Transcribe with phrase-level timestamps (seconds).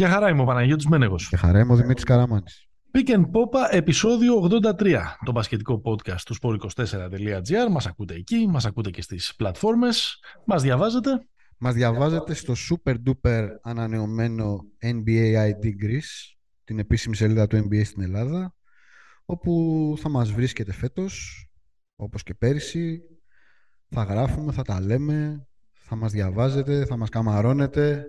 [0.00, 1.28] Γεια χαρά είμαι ο Παναγιώτης Μένεγος.
[1.28, 2.68] Γεια χαρά είμαι ο Δημήτρης Καραμάνης.
[2.92, 7.70] Pick and Popa, επεισόδιο 83, το μπασκετικό podcast του sport24.gr.
[7.70, 10.18] Μας ακούτε εκεί, μας ακούτε και στις πλατφόρμες.
[10.44, 11.10] Μας διαβάζετε.
[11.58, 18.02] Μας διαβάζετε στο super duper ανανεωμένο NBA ID Greece, την επίσημη σελίδα του NBA στην
[18.02, 18.54] Ελλάδα,
[19.24, 21.44] όπου θα μας βρίσκετε φέτος,
[21.96, 23.00] όπως και πέρυσι.
[23.88, 28.06] Θα γράφουμε, θα τα λέμε, θα μας διαβάζετε, θα μας καμαρώνετε.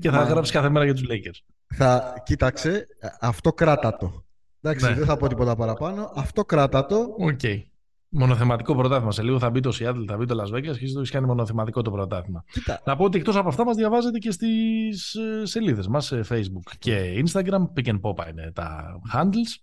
[0.00, 0.24] Και θα Μα...
[0.24, 1.54] γράψει κάθε μέρα για τους Lakers.
[1.66, 2.86] Θα, κοίταξε,
[3.20, 4.24] αυτό κράτα το.
[4.60, 4.94] Εντάξει, ναι.
[4.94, 6.12] δεν θα πω τίποτα παραπάνω.
[6.14, 7.14] Αυτό κράτα το.
[7.18, 7.38] OK.
[7.42, 7.62] Okay.
[8.08, 9.12] Μονοθεματικό πρωτάθλημα.
[9.12, 11.26] Σε λίγο θα μπει το Seattle, θα μπει το Las Vegas και το έχεις κάνει
[11.26, 12.44] μονοθεματικό το πρωτάθλημα.
[12.50, 12.82] Κοίτα.
[12.84, 16.72] Να πω ότι εκτός από αυτά μας διαβάζετε και στις ε, σελίδες μας σε Facebook
[16.78, 17.62] και Instagram.
[17.76, 19.60] Pick and Pop είναι τα handles.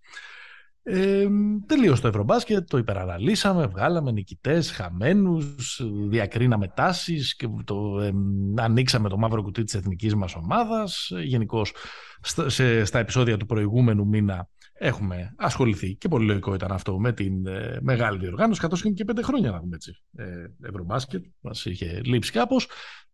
[0.83, 1.27] Ε,
[1.65, 8.11] τελείωσε το Ευρωμπάσκετ, το υπεραναλύσαμε, βγάλαμε νικητές, χαμένους, διακρίναμε τάσεις και το, ε,
[8.55, 11.11] ανοίξαμε το μαύρο κουτί της εθνικής μας ομάδας.
[11.23, 11.73] Γενικώς
[12.83, 14.47] στα επεισόδια του προηγούμενου μήνα
[14.81, 19.05] έχουμε ασχοληθεί και πολύ λογικό ήταν αυτό με την ε, μεγάλη διοργάνωση καθώς είναι και
[19.05, 22.67] πέντε χρόνια να πούμε έτσι ε, Ευρωμπάσκετ, μας είχε λείψει κάπως.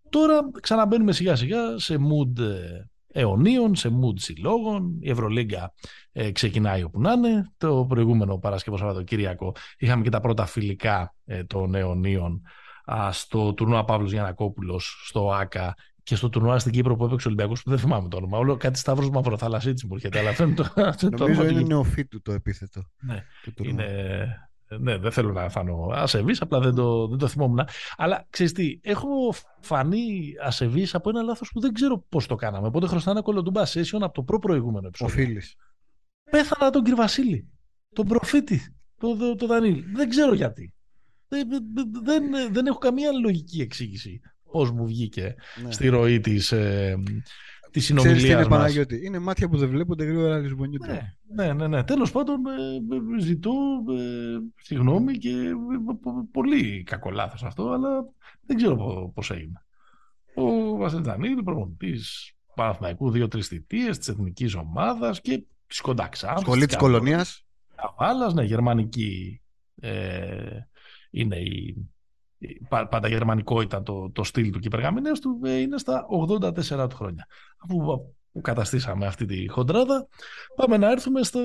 [0.10, 2.86] Τώρα ξαναμπαίνουμε σιγά σιγά σε mood ε,
[3.18, 4.98] αιωνίων, σε mood συλλόγων.
[5.00, 5.74] Η Ευρωλίγκα
[6.12, 7.52] ε, ξεκινάει όπου να είναι.
[7.58, 12.42] Το προηγούμενο Παρασκευό Σαββατοκύριακο είχαμε και τα πρώτα φιλικά ε, των αιωνίων
[12.86, 17.32] α, στο τουρνουά Παύλος Γιανακόπουλος, στο ΆΚΑ και στο τουρνουά στην Κύπρο που έπαιξε ο
[17.32, 18.38] Ολυμπιακός που δεν θυμάμαι το όνομα.
[18.38, 20.20] Όλο κάτι Σταύρος Μαυροθαλασσίτης μου έρχεται.
[20.20, 20.72] Αλλά αυτό είναι το,
[21.18, 22.84] Νομίζω είναι νεοφύτου το επίθετο.
[23.00, 23.24] Ναι,
[23.62, 24.47] είναι
[24.80, 27.60] ναι, δεν θέλω να φανώ ασεβή, απλά δεν το, δεν το θυμόμουν.
[27.98, 32.68] Αλλά ξέρεις τι, έχω φανεί ασεβή από ένα λάθος που δεν ξέρω πώς το κάναμε.
[32.68, 35.24] Οπότε χρωστά ένα κολοτούμπα session από το προ-προηγούμενο επεισόδιο.
[35.24, 35.42] Οφείλει.
[36.32, 37.48] Πέθανα τον κύριο Βασίλη,
[37.94, 39.84] τον προφήτη, τον το, το Δανίλ.
[39.94, 40.74] Δεν ξέρω γιατί.
[41.28, 41.48] Δεν,
[42.04, 45.72] δεν, δεν έχω καμία λογική εξήγηση πώς μου βγήκε ναι.
[45.72, 46.98] στη ροή της ε,
[47.72, 49.06] της συνομιλίας είναι Παναγιώτη.
[49.06, 50.92] Είναι μάτια που δεν βλέπονται γρήγορα λησμονιούνται.
[50.92, 51.68] Ναι, ναι, ναι.
[51.68, 51.84] ναι.
[51.84, 53.54] Τέλος πάντων, ε, ε, ζητώ
[53.90, 55.52] ε, συγγνώμη και
[56.32, 58.06] πολύ κακό λάθος αυτό, αλλά
[58.46, 59.62] δεν ξέρω πώς έγινε.
[60.36, 66.38] Ο Βασίλης Δανίλη, προπονητής Παναθηναϊκού δύο-τρεις θητείες της εθνικής ομάδας και της Κονταξά.
[66.38, 67.46] Σχολή της κολονίας.
[67.76, 69.42] Καβάλας, ναι, γερμανική
[69.80, 70.60] ε,
[71.10, 71.88] είναι η,
[72.90, 76.96] πάντα γερμανικό ήταν το, το στυλ του και οι του, ε, είναι στα 84 του
[76.96, 77.28] χρόνια.
[77.58, 78.00] Αφού
[78.38, 80.08] που καταστήσαμε αυτή τη χοντράδα,
[80.56, 81.40] πάμε να έρθουμε στο,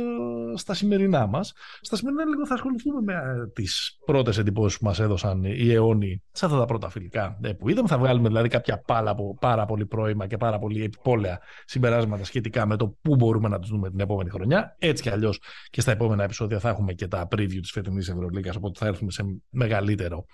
[0.54, 1.52] στα σημερινά μας.
[1.80, 6.22] Στα σημερινά λίγο θα ασχοληθούμε με ε, τις πρώτες εντυπώσεις που μας έδωσαν οι αιώνιοι
[6.32, 7.88] σε αυτά τα πρώτα φιλικά ε, που είδαμε.
[7.88, 12.66] Θα βγάλουμε δηλαδή κάποια πάρα, από, πάρα πολύ πρόημα και πάρα πολύ επιπόλαια συμπεράσματα σχετικά
[12.66, 14.76] με το πού μπορούμε να τους δούμε την επόμενη χρονιά.
[14.78, 18.56] Έτσι κι αλλιώς και στα επόμενα επεισόδια θα έχουμε και τα preview της φετινής Ευρωλίκας,
[18.56, 20.24] οπότε θα έρθουμε σε μεγαλύτερο,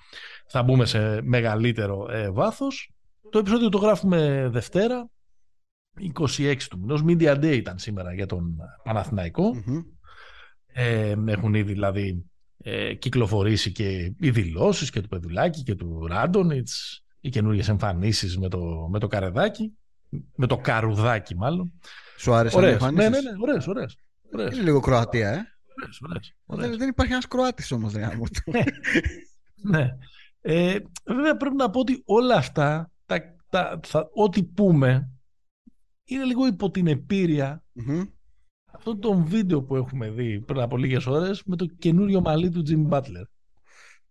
[0.47, 2.93] θα μπούμε σε μεγαλύτερο ε, βάθος.
[3.31, 5.09] Το επεισόδιο το γράφουμε Δευτέρα,
[6.19, 7.03] 26 του μηνός.
[7.07, 9.55] Media Day ήταν σήμερα για τον παναθηναικο
[10.67, 12.25] Ε, έχουν ήδη δηλαδή
[12.63, 18.49] ε, κυκλοφορήσει και οι δηλώσεις και του Πεδουλάκη και του Ράντονιτς, οι καινούριε εμφανίσεις με
[18.49, 19.73] το, με το Καρεδάκι,
[20.35, 21.73] με το Καρουδάκι μάλλον.
[22.17, 23.99] Σου άρεσαν οι εμφανίσεις; Ναι, ναι, ναι, ωραίες, ωραίες.
[24.33, 24.55] ωραίες.
[24.55, 25.33] Είναι λίγο Κροατία, ε.
[25.33, 26.69] Ωραίες, ωραίες, ωραίες.
[26.69, 28.63] Δεν, δεν υπάρχει ένας Κροάτης όμως, δεν ναι.
[29.79, 29.97] ναι.
[30.41, 35.11] Ε, βέβαια πρέπει να πω ότι όλα αυτά, τα, τα, θα, ό,τι πούμε,
[36.09, 38.09] είναι λίγο υπό την επίρρεια mm-hmm.
[38.73, 42.63] αυτόν τον βίντεο που έχουμε δει πριν από λίγες ώρες με το καινούριο μαλλί του
[42.69, 43.27] Jimmy Butler.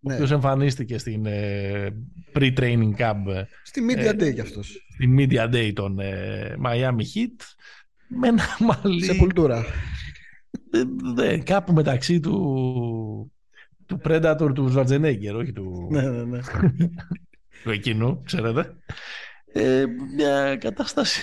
[0.00, 0.12] Ναι.
[0.12, 1.88] Ο οποίος εμφανίστηκε στην ε,
[2.34, 3.26] pre-training camp.
[3.26, 4.86] Ε, στη Media Day κι αυτός.
[4.94, 7.40] Στη Media Day των ε, Miami Heat.
[8.08, 9.04] Με ένα μαλλί...
[9.04, 9.64] Σε κουλτούρα.
[11.18, 13.32] Ε, κάπου μεταξύ του,
[13.86, 15.88] του Predator του Schwarzenegger, όχι του...
[15.90, 16.38] Ναι, ναι, ναι.
[17.62, 18.76] του εκείνου, ξέρετε
[19.52, 21.22] ε, μια κατάσταση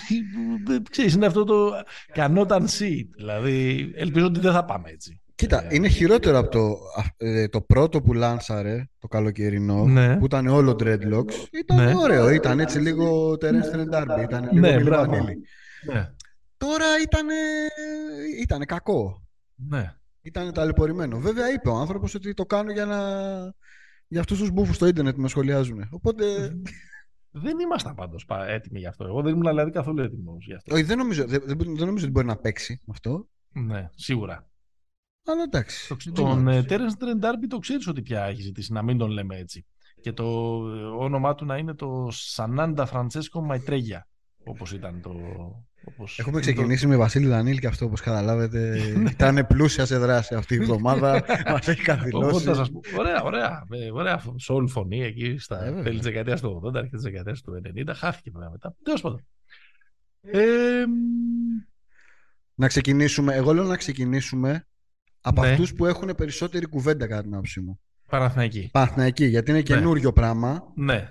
[0.66, 1.72] που ξέρεις, είναι αυτό το
[2.14, 3.02] κανόταν see.
[3.16, 5.20] Δηλαδή, ελπίζω ότι δεν θα πάμε έτσι.
[5.36, 6.78] Κοίτα, ε, είναι χειρότερο από το,
[7.18, 10.18] ε, το πρώτο που λάνσαρε, το καλοκαιρινό, ναι.
[10.18, 11.34] που ήταν όλο dreadlocks.
[11.52, 11.94] Ήταν ναι.
[11.96, 14.76] ωραίο, ήταν έτσι λίγο Terence Trent ήταν λίγο ναι,
[15.94, 16.10] ναι.
[16.58, 17.28] Τώρα ήταν,
[18.42, 19.28] ήταν κακό.
[19.56, 19.94] Ναι.
[20.22, 21.20] Ήταν ταλαιπωρημένο.
[21.20, 23.00] Βέβαια είπε ο άνθρωπος ότι το κάνω για να...
[24.08, 25.88] Για αυτούς τους μπούφους στο ίντερνετ που με σχολιάζουν.
[25.92, 26.26] Οπότε...
[27.38, 28.18] Δεν ήμασταν πάντω
[28.48, 29.06] έτοιμοι γι' αυτό.
[29.06, 30.74] Εγώ δεν ήμουν δηλαδή καθόλου έτοιμος γι' αυτό.
[30.74, 33.28] Όχι, δεν νομίζω, δεν, δεν νομίζω ότι μπορεί να παίξει αυτό.
[33.52, 34.50] Ναι, σίγουρα.
[35.26, 35.96] Αλλά εντάξει.
[35.96, 39.66] Το, τον Τέρεν Τρεντάρμπι το ξέρεις ότι πια έχει ζητήσει να μην τον λέμε έτσι.
[40.02, 40.56] Και το
[40.98, 44.08] όνομά του να είναι το Σανάντα Φραντσέσκο Μαϊτρέγια.
[44.44, 45.12] Όπως ήταν το,
[45.86, 49.10] όπως Έχουμε ξεκινήσει με Βασίλη Δανίλ και αυτό, όπως καταλάβετε, ναι.
[49.10, 51.24] ήταν πλούσια σε δράση αυτή η εβδομάδα.
[51.52, 52.50] Μας έχει καθυλώσει.
[52.98, 53.64] Ωραία, ωραία.
[53.94, 57.62] Ωραία σόλ φωνή εκεί στα ε, τέλη της δεκαετίας του 80, αρχές της δεκαετίας του
[57.88, 57.92] 90.
[57.96, 58.76] Χάθηκε βέβαια μετά.
[58.84, 59.26] Τέλος πάντων.
[60.22, 60.84] Ε,
[62.56, 63.34] Να ξεκινήσουμε.
[63.36, 64.68] Εγώ λέω να ξεκινήσουμε
[65.22, 65.50] από Ναι.
[65.50, 67.80] αυτούς που έχουν περισσότερη κουβέντα κατά την άποψή μου.
[68.10, 68.70] Παναθηναϊκή.
[68.74, 70.64] Παναθηναϊκή, γιατί είναι καινούριο πράγμα.
[70.76, 71.10] Ναι,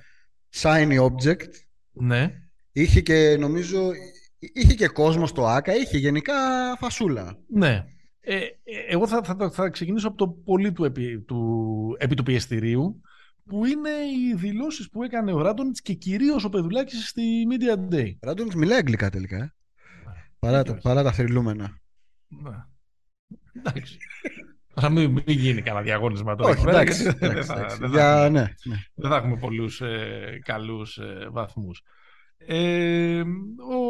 [0.63, 1.49] Shiny object.
[1.93, 2.31] ναι.
[2.73, 3.91] Είχε και νομίζω.
[4.53, 6.35] Είχε και κόσμο στο ΆΚΑ, είχε γενικά
[6.79, 7.39] φασούλα.
[7.49, 7.85] Ναι.
[8.21, 8.47] Ε, ε,
[8.89, 13.01] εγώ θα, θα, θα ξεκινήσω από το πολύ του επί του, επί του πιεστηρίου
[13.47, 18.17] που είναι οι δηλώσεις που έκανε ο Ράντονιτς και κυρίως ο Πεδουλάκης στη Media Day.
[18.21, 19.37] Ράντονιτς μιλάει αγγλικά τελικά.
[19.37, 19.53] Ε.
[20.39, 20.81] Παρά, τα, όχι.
[20.83, 21.79] παρά τα θρυλούμενα.
[22.29, 22.57] Ναι.
[23.53, 23.97] Εντάξει.
[24.75, 26.51] Θα μην, μην γίνει κανένα διαγώνισμα τώρα.
[26.51, 27.03] Όχι, εκεί πέρα, εντάξει.
[27.03, 27.79] γιατί δεν εντάξει, θα- εντάξει.
[27.79, 28.77] δεν θα Για, έχουμε- ναι, ναι.
[28.95, 31.83] δεν θα έχουμε πολλούς ε, καλούς ε, βαθμούς.
[32.47, 33.21] Ε,
[33.71, 33.85] ο,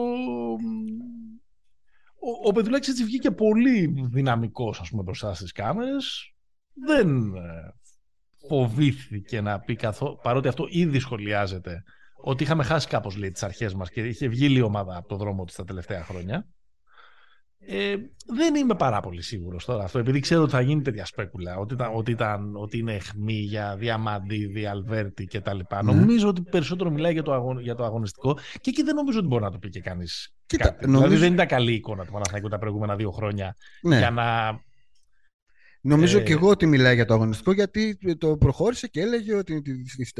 [2.20, 6.34] ο, ο Πεδουλάκης έτσι βγήκε πολύ δυναμικός ας πούμε μπροστά στις κάμερες.
[6.86, 7.74] Δεν ε,
[8.48, 11.82] φοβήθηκε να πει καθόλου, παρότι αυτό ήδη σχολιάζεται,
[12.22, 15.16] ότι είχαμε χάσει κάπως λέει τις αρχές μας και είχε βγει η ομάδα από το
[15.16, 16.48] δρόμο της τα τελευταία χρόνια.
[17.66, 17.94] Ε,
[18.26, 21.56] δεν είμαι πάρα πολύ σίγουρος τώρα αυτό, επειδή ξέρω ότι θα γίνει τέτοια σπέκουλα.
[21.56, 25.58] Ότι, ήταν, ότι, ήταν, ότι είναι αιχμή για Διαμαντίδη, Αλβέρτη κτλ.
[25.84, 25.92] Ναι.
[25.92, 29.26] Νομίζω ότι περισσότερο μιλάει για το, αγων, για το αγωνιστικό και εκεί δεν νομίζω ότι
[29.26, 30.34] μπορεί να το πει και κανείς.
[30.46, 30.84] Κοίτα, κάτι.
[30.86, 33.98] νομίζω- Δηλαδή δεν ήταν καλή εικόνα του Παναθηναϊκού τα προηγούμενα δύο χρόνια Ναι.
[33.98, 34.24] για να.
[35.86, 39.62] Νομίζω Ε, και εγώ ότι μιλάει για το αγωνιστικό γιατί το προχώρησε και έλεγε ότι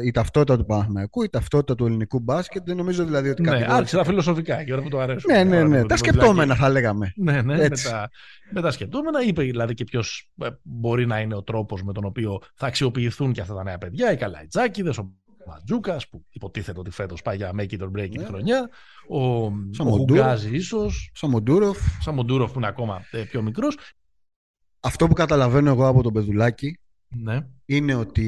[0.03, 3.75] η ταυτότητα του Παναθηναϊκού, η ταυτότητα του ελληνικού μπάσκετ, δεν νομίζω δηλαδή ότι Ναι, κατηγορεί-
[3.77, 5.31] άρχισε τα φιλοσοφικά και ώρα που του αρέσουν.
[5.33, 5.75] Ναι, ναι, Τώρα ναι.
[5.81, 7.13] το- Τα το σκεπτόμενα θα λέγαμε.
[7.15, 7.89] Ναι, ναι, με Έτσι.
[7.89, 8.09] τα,
[8.51, 9.21] με τα σκεπτόμενα.
[9.23, 10.29] Είπε δηλαδή και ποιος
[10.63, 14.11] μπορεί να είναι ο τρόπος με τον οποίο θα αξιοποιηθούν και αυτά τα νέα παιδιά.
[14.11, 15.11] Οι Καλαϊτζάκηδες, ο
[15.47, 18.21] Ματζούκας, που υποτίθεται ότι φέτος πάει για make it or break Ναι.
[18.21, 18.69] η χρονιά.
[19.09, 20.09] Ο, ο Σαμοντούροφ.
[20.09, 21.11] Γουγκάζη, ίσως.
[21.13, 21.77] Σαμοντούροφ.
[22.01, 23.77] Σαμοντούροφ που είναι ακόμα ε, πιο μικρός.
[24.85, 26.79] Αυτό που καταλαβαίνω εγώ από τον Πεδουλάκη
[27.23, 27.39] Ναι.
[27.65, 28.21] είναι ότι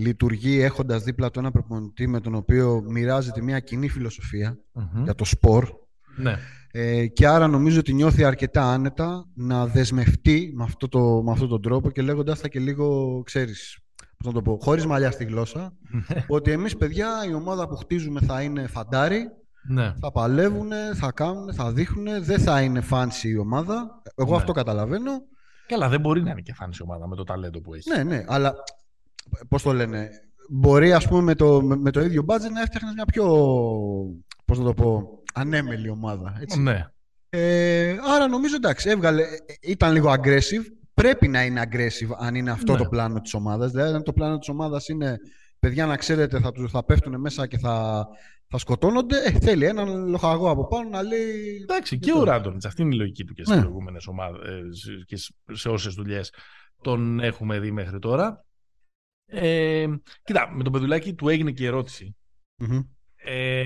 [0.00, 5.02] λειτουργεί έχοντας δίπλα του ένα προπονητή με τον οποίο μοιράζεται μια κοινή φιλοσοφία Μμμ.
[5.04, 5.68] για το σπορ
[6.16, 6.36] ναι.
[6.70, 11.48] ε, και άρα νομίζω ότι νιώθει αρκετά άνετα να δεσμευτεί με, αυτό το, με αυτόν
[11.48, 13.78] τον τρόπο και λέγοντας τα και λίγο, ξέρεις,
[14.16, 15.72] πώς να το πω, χωρίς μαλλιά στη γλώσσα,
[16.26, 19.24] ότι εμείς παιδιά η ομάδα που χτίζουμε θα είναι φαντάρι,
[19.68, 19.94] ναι.
[20.00, 24.02] θα παλεύουν, θα κάνουν, θα δείχνουν, δεν θα είναι fancy η ομάδα.
[24.16, 24.36] Εγώ Ναι.
[24.36, 25.10] αυτό καταλαβαίνω.
[25.66, 27.90] Καλά, δεν μπορεί να είναι και φάνη ομάδα με το ταλέντο που έχει.
[27.90, 28.54] Ναι, ναι, αλλά
[29.48, 30.10] πώς το λένε,
[30.50, 33.24] μπορεί ας πούμε με το, με, με το ίδιο budget να έφτιαχνες μια πιο,
[34.44, 36.36] πώς να το πω, ανέμελη ομάδα.
[36.40, 36.60] Έτσι.
[36.60, 36.86] ναι.
[37.30, 39.26] Ε, άρα νομίζω εντάξει, έβγαλε, ε,
[39.60, 40.64] ήταν λίγο aggressive.
[40.94, 42.78] Πρέπει να είναι aggressive αν είναι αυτό Ναι.
[42.78, 43.70] το πλάνο της ομάδας.
[43.70, 45.16] Δηλαδή, αν το πλάνο της ομάδας είναι
[45.58, 48.06] παιδιά να ξέρετε θα, τους, θα πέφτουν μέσα και θα,
[48.56, 51.58] θα σκοτώνονται, ε, θέλει έναν λοχαγό από πάνω να λέει.
[51.62, 53.62] Εντάξει, και Γιατί ο το- Ράντονιτς, αυτή είναι η λογική του και στις Ναι.
[53.62, 55.16] προηγούμενες ομάδες και
[55.52, 56.32] σε όσες δουλειές
[56.82, 58.44] τον έχουμε δει μέχρι τώρα.
[59.26, 59.86] Ε,
[60.24, 62.16] κοίτα, με τον Πεδουλάκη του έγινε και η ερώτηση.
[62.56, 62.80] Μμμ.
[63.16, 63.64] Ε,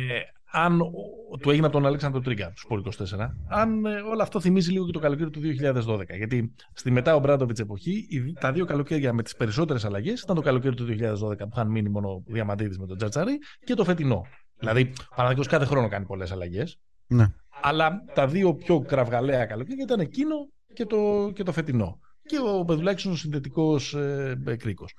[0.53, 4.41] αν, ο- του έγινε από τον Αλέξανδρο Τρίγκα, του Σπορ 24, αν ε, όλο αυτό
[4.41, 6.17] θυμίζει λίγο και το καλοκαίρι του 2012.
[6.17, 10.37] Γιατί στη μετά ο Μπράντοβιτς εποχή, οι- τα δύο καλοκαίρια με τις περισσότερες αλλαγές ήταν
[10.37, 13.85] το καλοκαίρι του 2012 που είχαν μείνει μόνο ο Διαμαντίδης με τον Τζατσαρή και το
[13.85, 14.23] φετινό.
[14.59, 16.79] Δηλαδή, παραδείγματο κάθε χρόνο κάνει πολλές αλλαγές.
[17.07, 17.27] Ναι.
[17.63, 20.35] Αλλά τα δύο πιο κραυγαλαία καλοκαίρια ήταν εκείνο
[20.75, 21.99] και το, και το φετινό.
[22.23, 24.95] Και ο Πεδουλάκης είναι ο συνδετικός ε, ε, κρίκος.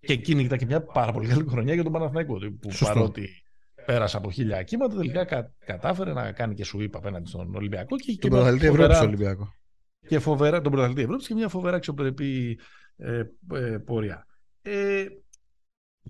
[0.00, 2.38] Και εκείνη ήταν και μια πάρα πολύ καλή χρονιά για τον Παναθηναϊκό.
[2.60, 2.94] Που Σωστό.
[2.94, 3.28] παρότι
[3.86, 7.96] πέρασε από χίλια κύματα, τελικά κα, κατάφερε να κάνει και σου είπα απέναντι στον Ολυμπιακό.
[7.96, 9.54] Και, και Τον μια πρωταθλητή Ευρώπης φοβερά- στο Ολυμπιακό.
[10.08, 12.58] και φοβερά, τον πρωταθλητή Ευρώπης και μια φοβερά αξιοπρεπή
[12.96, 13.22] ε,
[13.54, 14.26] ε, πορεία.
[14.62, 15.04] Ε,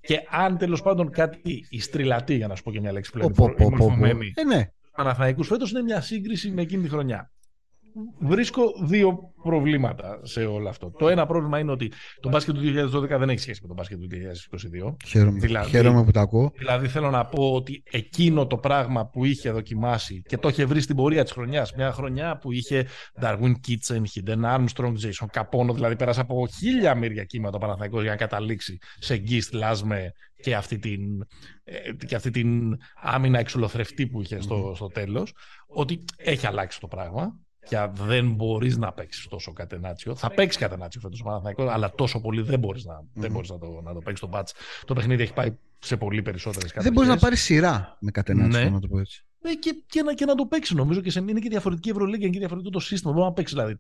[0.00, 3.33] και αν τέλος πάντων κάτι η στριλατή, για να σου πω και μια λέξη πλέον
[3.33, 3.85] Πω, πω, πω, πω, πω.
[3.85, 4.71] μορφωμένη, Ε, ναι.
[4.97, 7.30] Παναθηναϊκούς φέτος είναι μια σύγκριση με εκείνη τη χρονιά.
[8.20, 10.90] Βρίσκω δύο προβλήματα σε όλο αυτό.
[10.99, 13.99] Το ένα πρόβλημα είναι ότι το μπάσκετ του 2012 δεν έχει σχέση με το μπάσκετ
[13.99, 14.97] του 2022.
[15.06, 16.52] Χαίρομαι, Δηλαδή- χαίρομαι που τα ακούω.
[16.59, 20.80] Δηλαδή θέλω να πω ότι εκείνο το πράγμα που είχε δοκιμάσει και το είχε βρει
[20.80, 22.87] στην πορεία της χρονιάς, μια χρονιά που είχε
[23.20, 28.11] Darwin Kitchen, Hidden Armstrong, Jason Capono, δηλαδή πέρασε από χίλια μύρια κύματα ο Παναθηναϊκός για
[28.11, 31.00] να καταλήξει σε Γκίστ Λάσμε και αυτή την,
[31.64, 35.32] ε, και αυτή την άμυνα εξολοθρευτή που είχε στο, στο τέλος,
[35.66, 37.38] ότι έχει αλλάξει το πράγμα
[37.69, 40.14] και δεν μπορείς να παίξεις τόσο κατενάτσιο.
[40.17, 43.59] Θα παίξεις κατενάτσιο φέτος ο Παναθηναϊκός, αλλά τόσο πολύ δεν μπορείς να, δεν μπορείς να,
[43.59, 44.52] το, να το παίξεις το ματς.
[44.85, 47.21] Το παιχνίδι έχει πάει σε πολύ περισσότερες Δεν μπορείς να κατοχές.
[47.23, 48.69] πάρεις σειρά με κατενάτσιο, Ναι.
[48.71, 49.25] να το πω έτσι.
[49.43, 52.23] Ε, και, και, να, και να το παίξεις νομίζω και σε, είναι και διαφορετική Ευρωλίγκα
[52.23, 53.12] είναι και διαφορετικό το σύστημα.
[53.12, 53.76] Μπορεί να παίξεις δηλαδή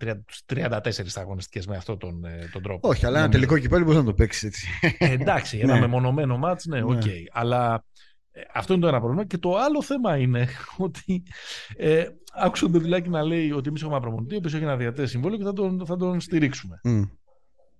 [0.46, 2.88] 30 34 αγωνιστικές με αυτόν τον, ε, τον τρόπο.
[2.88, 3.46] Όχι, αλλά ένα Νομίζω.
[3.46, 4.68] τελικό κυπέλι μπορείς να το παίξεις έτσι.
[4.98, 5.80] Ε, εντάξει, ένα Ναι.
[5.80, 7.04] μεμονωμένο ματς, ναι, οκ.
[7.04, 7.12] Ναι.
[7.32, 7.78] Αλλά ε,
[8.54, 9.24] αυτό είναι το ένα πρόβλημα.
[9.24, 10.48] Και το άλλο θέμα είναι
[10.86, 11.22] ότι
[11.76, 14.76] ε, άκουσα τον Πεδουλάκη να λέει ότι εμείς έχουμε ένα προπονητή, ο οποίος έχει ένα
[14.76, 16.80] διατέ συμβόλαιο και θα τον, θα τον στηρίξουμε.
[16.84, 17.02] Μμ.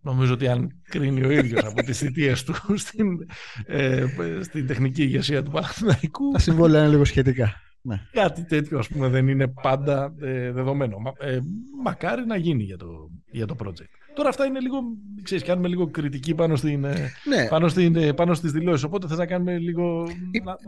[0.03, 3.27] Νομίζω ότι αν κρίνει ο ίδιος από τις θητείες του στην,
[3.67, 4.07] ε,
[4.43, 7.55] στην τεχνική ηγεσία του Παναθηναϊκού, Τα συμβόλαια είναι λίγο σχετικά.
[7.83, 8.01] Ναι.
[8.13, 10.99] Κάτι τέτοιο ας πούμε δεν είναι πάντα ε, δεδομένο.
[10.99, 11.39] Μα, ε,
[11.83, 14.00] μακάρι να γίνει για το, για το project.
[14.15, 14.79] Τώρα αυτά είναι λίγο,
[15.23, 17.49] ξέρεις, κάνουμε λίγο κριτική πάνω, στην, ε, ναι.
[17.49, 18.85] πάνω, στην, ε, πάνω στις δηλώσεις.
[18.85, 20.07] Οπότε θες να κάνουμε λίγο...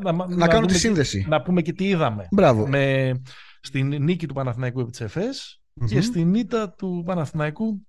[0.02, 1.26] να, να, να, κάνουμε τη σύνδεση.
[1.28, 2.28] να πούμε και τι είδαμε.
[2.30, 2.66] Μπράβο.
[2.66, 3.12] Με,
[3.60, 5.86] στην νίκη του Παναθηναϊκού επί της ΕΦΕΣ mm-hmm.
[5.86, 7.86] και στην ήττα του Παναθηναϊκού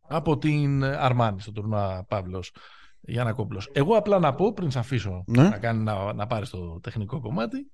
[0.00, 2.52] από την Αρμάνη στο τουρνουά Παύλος
[3.00, 3.70] Γιανακόπουλος.
[3.72, 5.42] Εγώ απλά να πω πριν σε αφήσω ναι.
[5.42, 7.70] να, κάνει, να, να πάρεις το τεχνικό κομμάτι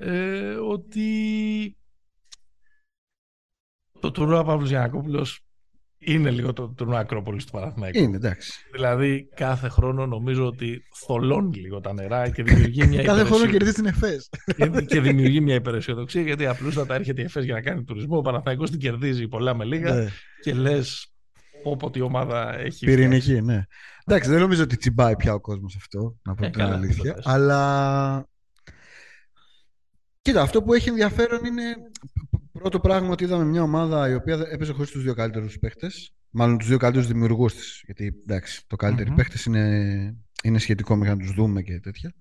[0.00, 1.06] ε, ότι
[4.00, 5.47] το τουρνουά Παύλος Γιανακόπουλος
[5.98, 7.98] είναι λίγο το τουρνουά Ακρόπολης του Παναθηναϊκού.
[7.98, 8.52] Είναι, εντάξει.
[8.72, 13.72] Δηλαδή κάθε χρόνο νομίζω ότι θολώνει λίγο τα νερά και δημιουργεί μια Κάθε χρόνο κερδίζει
[13.72, 14.28] την ΕΦΕΣ.
[14.86, 18.16] και δημιουργεί μια υπεραισιοδοξία γιατί απλούστατα έρχεται η ΕΦΕΣ για να κάνει τουρισμό.
[18.18, 20.08] Ο Παναθηναϊκός την κερδίζει πολλά με λίγα Ναι.
[20.42, 21.12] και λες
[21.62, 22.86] όποτε η ομάδα έχει.
[22.86, 23.62] Πυρηνική, ναι.
[24.04, 27.02] Εντάξει, δεν νομίζω ότι τσιμπάει πια ο κόσμος αυτό, να πω Ε, την καλά, αλήθεια.
[27.02, 27.26] δεν το λες.
[27.34, 28.26] Αλλά
[30.22, 31.62] κοίτα, αυτό που έχει ενδιαφέρον είναι
[32.58, 36.12] πρώτο πράγμα ότι είδαμε μια ομάδα η οποία έπαιζε χωρίς τους δύο καλύτερους παίχτες.
[36.30, 37.82] Μάλλον τους δύο καλύτερους δημιουργούς της.
[37.84, 39.16] Γιατί εντάξει, το καλύτεροι Μμμ.
[39.16, 42.14] παίχτες είναι, είναι σχετικό μέχρι να τους δούμε και τέτοια.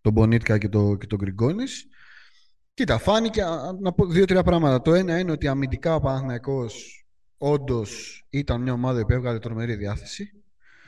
[0.00, 1.86] Τον Μπονίτκα και, το, και τον Γκριγκόνης.
[2.74, 4.82] Κοίτα, φάνηκε α, να πω δύο-τρία πράγματα.
[4.82, 7.04] Το ένα είναι ότι αμυντικά ο Παναθηναϊκός
[7.36, 10.30] όντως ήταν μια ομάδα που έβγαλε τρομερή διάθεση.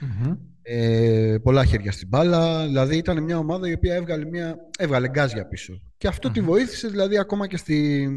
[0.01, 0.35] Μμμ.
[0.63, 2.67] Ε, πολλά χέρια στην μπάλα.
[2.67, 5.81] Δηλαδή ήταν μια ομάδα η οποία έβγαλε, μια, έβγαλε γκάζια πίσω.
[5.97, 6.47] Και αυτό τη Μμμ.
[6.47, 8.09] βοήθησε δηλαδή ακόμα και στη.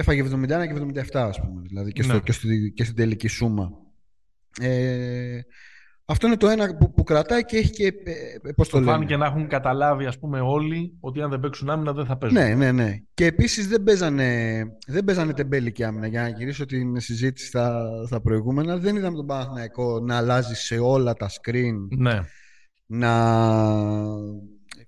[0.00, 1.62] Έφαγε 71 και 77, ας πούμε.
[1.66, 2.20] Δηλαδή και, στο, Ναι.
[2.20, 3.70] και, στη, και στην τελική σούμα.
[4.60, 5.40] Ε,
[6.04, 7.86] αυτό είναι το ένα που, που κρατάει και έχει και.
[7.86, 8.12] Ε,
[8.48, 11.40] ε, πώς το Το λένε; φάνηκε να έχουν καταλάβει ας πούμε όλοι ότι αν δεν
[11.40, 12.38] παίξουν άμυνα δεν θα παίζουν.
[12.38, 12.96] Ναι, ναι, ναι.
[13.14, 16.06] Και επίσης δεν παίζανε, δεν παίζανε τεμπέλικη άμυνα.
[16.06, 20.78] Για να γυρίσω την συζήτηση στα, στα προηγούμενα, δεν είδαμε τον Παναθηναϊκό να αλλάζει σε
[20.78, 22.20] όλα τα screen Ναι.
[22.86, 23.12] να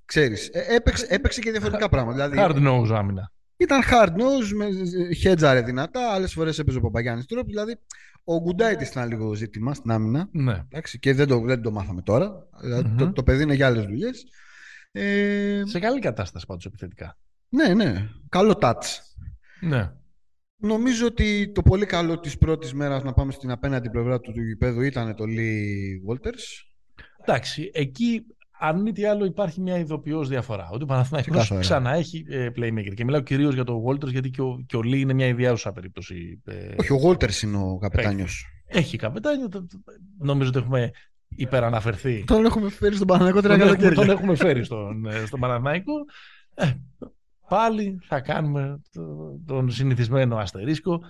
[0.05, 2.29] ξέρεις, ε, έπαιξε, έπαιξε και διαφορετικά πράγματα.
[2.29, 3.33] Δηλαδή, Hard nose άμυνα.
[3.63, 4.67] Ήταν hard nose, με
[5.15, 7.47] χέτζαρε δυνατά, άλλες φορές έπαιζε ο Παπαγιάννης τρόπος.
[7.53, 7.79] Δηλαδή,
[8.25, 10.29] ο Γκουντάιτης ήταν λίγο ζήτημα στην άμυνα.
[10.33, 10.65] Ναι.
[10.71, 12.47] Εντάξει, και δεν το, δεν το μάθαμε τώρα.
[12.61, 12.97] Δηλαδή, Μμμ.
[12.97, 14.25] το, το παιδί είναι για άλλες δουλειές.
[14.93, 17.19] Ε, Σε καλή κατάσταση πάντως επιθετικά.
[17.49, 18.09] ναι, ναι.
[18.29, 18.85] Καλό touch.
[19.61, 19.91] Ναι.
[20.57, 24.43] Νομίζω ότι το πολύ καλό της πρώτης μέρας να πάμε στην απέναντι πλευρά του, του
[24.43, 26.65] γηπέδου ήταν το Lee Walters.
[27.21, 28.27] Εντάξει, εκεί
[28.65, 30.69] αν μη τι άλλο υπάρχει μια ειδοποιώς διαφορά.
[30.73, 31.61] Ότι ο Παναθηναϊκός Ξεκάθαρα.
[31.61, 32.95] ξανά έχει ε, playmaker.
[32.95, 35.73] Και μιλάω κυρίως για τον Walters γιατί και ο, και ο Lee είναι μια ιδιάζουσα
[35.73, 36.43] περίπτωση.
[36.45, 38.47] ε, Όχι, ο Walters είναι ο καπετάνιος.
[38.67, 39.49] Έχει καπετάνιο.
[39.49, 39.79] το- το-
[40.19, 40.91] Νομίζω ότι έχουμε
[41.37, 42.25] υπεραναφερθεί.
[42.27, 44.07] Τον έχουμε φέρει στον Παναγιώτο τρία τον, έχουμε, καλοκαίρια.
[44.07, 45.93] τον έχουμε φέρει στον, ε, στον Παναθηναϊκό.
[46.55, 46.71] Ε,
[47.49, 51.01] πάλι θα κάνουμε το- τον συνηθισμένο αστερίσκο.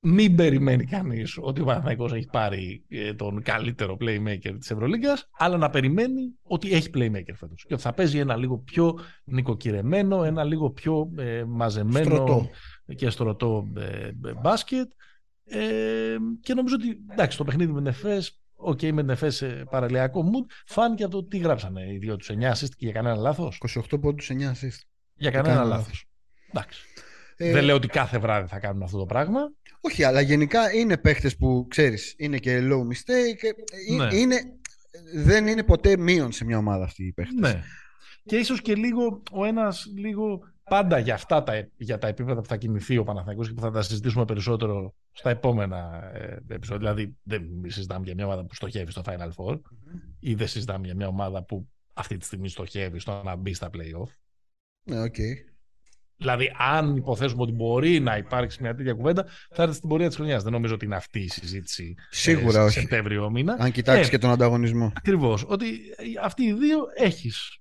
[0.00, 5.56] Μην περιμένει κανείς ότι ο Παναθηναϊκός έχει πάρει ε, τον καλύτερο playmaker της Ευρωλίγκας, αλλά
[5.56, 7.64] να περιμένει ότι έχει playmaker φέτος.
[7.66, 12.48] Και ότι θα παίζει ένα λίγο πιο νοικοκυρεμένο, ένα λίγο πιο ε, μαζεμένο Στρωτό.
[12.94, 14.90] και στρωτό ε, ε, μπάσκετ.
[15.44, 19.64] Ε, και νομίζω ότι εντάξει, το παιχνίδι με την ΕΦΕΣ, οκ, με την ΕΦΕΣ σε
[19.70, 23.16] παραλιακό mood, φάνηκε από το τι γράψανε οι δύο τους 9 assist και για κανένα
[23.16, 23.60] λάθος.
[23.90, 24.80] 28 πόντους 9 assist.
[25.14, 26.06] Για κανένα κανένα λάθος.
[26.48, 26.80] Εντάξει.
[27.36, 29.40] Ε, Δεν λέω ότι κάθε βράδυ θα κάνουν αυτό το πράγμα.
[29.80, 33.42] Όχι, αλλά γενικά είναι παίχτες που ξέρεις, είναι και low mistake.
[33.42, 34.16] ε, ε, Ναι.
[34.16, 34.36] Είναι,
[35.14, 37.52] δεν είναι ποτέ μείον σε μια ομάδα αυτοί οι παίχτες.
[37.52, 37.62] Ναι.
[38.24, 42.46] Και ίσως και λίγο ο ένας λίγο πάντα για αυτά τα, για τα επίπεδα που
[42.48, 46.78] θα κινηθεί ο Παναθηναϊκός και που θα τα συζητήσουμε περισσότερο στα επόμενα ε, επεισόδια.
[46.92, 49.60] Δηλαδή δεν συζητάμε για μια ομάδα που στοχεύει στο Final Four
[50.20, 53.70] ή δεν συζητάμε για μια ομάδα που αυτή τη στιγμή στοχεύει στο να μπει στα
[53.72, 54.10] play-off.
[54.82, 55.16] Ναι, οκ.
[56.16, 60.16] Δηλαδή, αν υποθέσουμε ότι μπορεί να υπάρξει μια τέτοια κουβέντα, θα έρθει στην πορεία της
[60.16, 60.42] χρονιάς.
[60.42, 61.94] Δεν νομίζω ότι είναι αυτή η συζήτηση.
[62.10, 62.78] Σίγουρα ε, όχι.
[62.80, 63.56] Σεπτέμβριο μήνα.
[63.58, 64.92] Αν κοιτάξεις Ε, και τον ανταγωνισμό.
[64.96, 65.44] Ακριβώς.
[65.48, 65.66] Ότι
[66.22, 67.58] αυτοί οι δύο έχεις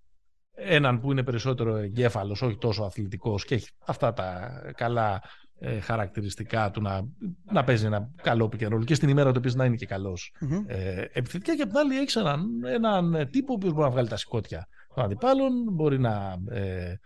[0.56, 5.22] έναν που είναι περισσότερο εγκέφαλος, όχι τόσο αθλητικός και έχει αυτά τα καλά
[5.60, 7.02] ε, χαρακτηριστικά του να,
[7.52, 9.86] να παίζει ένα καλό pick and roll και στην ημέρα του επίσης να είναι και
[9.86, 10.64] καλός Μμμ.
[10.68, 14.08] ε, επιθετικά και απ' την άλλη έχεις έναν, έναν τύπο ο οποίος μπορεί να βγάλει
[14.08, 17.00] τα σηκώτια των αντιπάλων, μπορεί να ε, ε,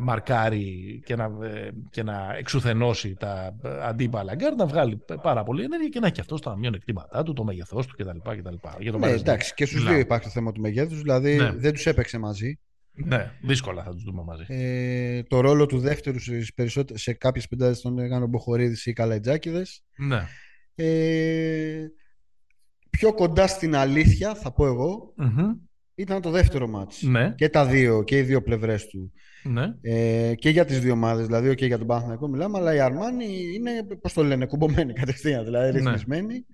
[0.00, 5.64] μαρκάρει και να, ε, και να εξουθενώσει τα ε, αντίπαλα γκαρντ, να βγάλει πάρα πολύ
[5.64, 8.18] ενέργεια και να έχει αυτό τα μειονεκτήματά του, το μέγεθός του κτλ.
[8.30, 8.54] κτλ.
[8.80, 9.92] Για τον Ναι, Μάρτιν εντάξει, και στους μιλάω.
[9.92, 11.52] δύο υπάρχει το θέμα του μεγέθους, δηλαδή Ναι.
[11.52, 12.58] δεν τους έπαιξε μαζί.
[12.92, 14.44] Ναι, δύσκολα θα τους δούμε μαζί.
[14.48, 18.92] Ε, το ρόλο του δεύτερου στις περισσότερες, σε κάποιες πεντάδες τον έκανε ο Μποχορίδης ή
[18.92, 19.62] Καλατζάκηδε.
[19.96, 20.26] Ναι.
[20.74, 21.86] Ε,
[22.90, 25.50] πιο κοντά στην αλήθεια, θα πω εγώ, Μμμ.
[25.94, 27.02] ήταν το δεύτερο μάτς.
[27.02, 29.12] Ναι, Και τα δύο, και οι δύο πλευρές του.
[29.42, 29.74] Ναι.
[29.80, 33.26] Ε, και για τις δύο ομάδες, δηλαδή και για τον Παναθηναϊκό μιλάμε, αλλά η Αρμάνη
[33.54, 33.70] είναι,
[34.00, 35.78] πώς το λένε, κουμπωμένη κατευθείαν, δηλαδή Ναι.
[35.78, 36.46] ρυθμισμένη.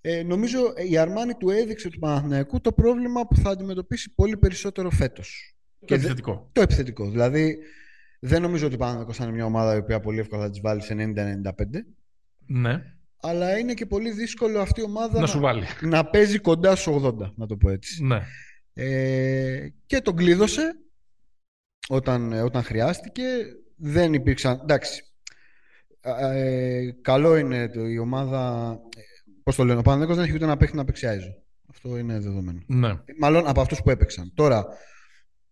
[0.00, 4.36] Ε, νομίζω ε, η Αρμάνη του έδειξε του Παναθηναϊκού το πρόβλημα που θα αντιμετωπίσει πολύ
[4.36, 5.54] περισσότερο φέτος.
[5.86, 6.50] Το επιθετικό.
[6.52, 7.10] Το επιθετικό.
[7.10, 7.58] Δηλαδή,
[8.20, 10.82] δεν νομίζω ότι πάνω θα είναι μια ομάδα η οποία πολύ εύκολα θα τη βάλει
[10.82, 11.50] σε 90-95.
[12.46, 12.82] Ναι.
[13.22, 15.64] Αλλά είναι και πολύ δύσκολο αυτή η ομάδα να, σου βάλει.
[15.80, 18.04] να παίζει κοντά στους 80, να το πω έτσι.
[18.04, 18.20] Ναι.
[18.74, 20.62] Ε, και τον κλείδωσε
[21.90, 23.22] όταν, όταν χρειάστηκε.
[23.76, 24.60] Δεν υπήρξαν.
[24.62, 25.02] Εντάξει.
[26.00, 28.76] Ε, καλό είναι το, η ομάδα.
[29.42, 31.06] Πώς το λένε, ο Παναγιώτο δεν έχει ούτε να παίξει να παίξει
[31.70, 32.62] Αυτό είναι δεδομένο.
[32.66, 32.98] Ναι.
[33.18, 34.32] Μάλλον από αυτούς που έπαιξαν.
[34.34, 34.66] Τώρα,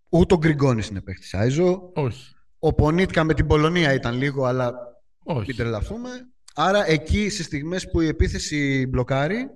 [0.08, 1.90] ούτε ο Γκριγκόνης είναι παίχτης Άιζο.
[1.94, 2.34] Όχι.
[2.58, 4.74] Ο Πονίτκα με την Πολωνία ήταν λίγο, αλλά
[5.22, 5.44] Όχι.
[5.46, 6.10] μην τρελαθούμε.
[6.54, 9.46] Άρα εκεί στις στιγμές που η επίθεση μπλοκάρει,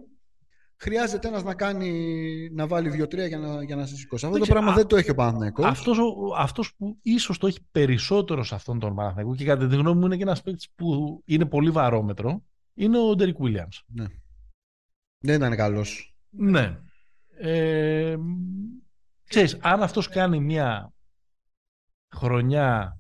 [0.83, 4.27] χρειάζεται ένας να, κάνει, να βάλει δύο-τρία για να, για να σε σηκώσει.
[4.27, 5.65] Αυτό το πράγμα δεν το έχει ο Παναθηναϊκός.
[5.65, 5.99] Αυτός,
[6.37, 10.07] αυτός που ίσως το έχει περισσότερο σε αυτόν τον Παναθηναϊκό και κατά τη γνώμη μου
[10.07, 12.43] είναι και ένας παίκτης που είναι πολύ βαρόμετρο,
[12.75, 13.81] είναι ο Ντέρικ Williams.
[13.87, 14.07] Ναι.
[15.19, 16.15] Δεν ήταν καλός.
[16.31, 16.79] Ναι.
[17.39, 18.17] Ε,
[19.29, 20.93] ξέρεις, αν αυτός κάνει μια
[22.15, 22.99] χρονιά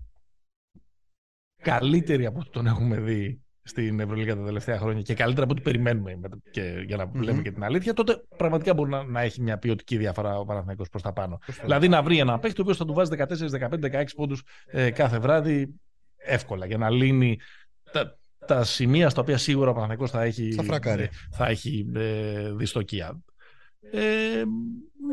[1.63, 5.63] καλύτερη από ό,τι τον έχουμε δει στην Ευρωλίγα τα τελευταία χρόνια και καλύτερα από ό,τι
[5.63, 6.19] περιμένουμε
[6.51, 9.59] και, για να mm λέμε και την αλήθεια, τότε πραγματικά μπορεί να, να έχει μια
[9.59, 11.39] ποιοτική διαφορά ο Παναθηναϊκός προς τα πάνω.
[11.63, 13.25] Δηλαδή να βρει ένα παίχτη ο οποίος θα του βάζει 14,
[13.71, 15.75] 15, 16 πόντους ε, κάθε βράδυ
[16.17, 17.39] εύκολα για να λύνει
[17.93, 22.53] τα, τα σημεία στα οποία σίγουρα ο Παναθηναϊκός θα έχει, θα ε, θα έχει ε,
[22.53, 23.23] δυστοκία.
[23.91, 24.43] Ε,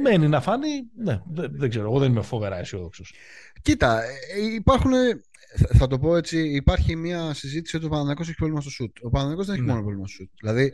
[0.01, 0.67] μένει να φάνει.
[1.03, 1.85] Ναι, δεν, δεν ξέρω.
[1.85, 3.13] Εγώ δεν είμαι φοβερά αισιόδοξος.
[3.61, 4.91] Κοίτα, ε, υπάρχουν.
[5.77, 8.97] Θα το πω έτσι, υπάρχει μια συζήτηση ότι ο Παναγιώτο έχει πρόβλημα στο σουτ.
[9.01, 9.69] Ο Παναγιώτο δεν έχει ναι.
[9.69, 10.29] μόνο πρόβλημα στο σουτ.
[10.41, 10.73] Δηλαδή,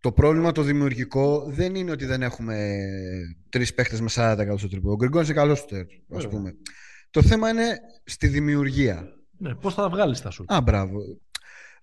[0.00, 2.76] το πρόβλημα το δημιουργικό δεν είναι ότι δεν έχουμε
[3.48, 4.90] τρεις παίχτε με 40% στο τρίπο.
[4.90, 5.76] Ο Γκριγκόν είναι καλός στο
[6.10, 6.54] ας πούμε.
[7.10, 9.08] Το θέμα είναι στη δημιουργία.
[9.38, 10.52] Ναι, πώς θα βγάλεις τα σουτ.
[10.52, 10.98] Α, μπράβο.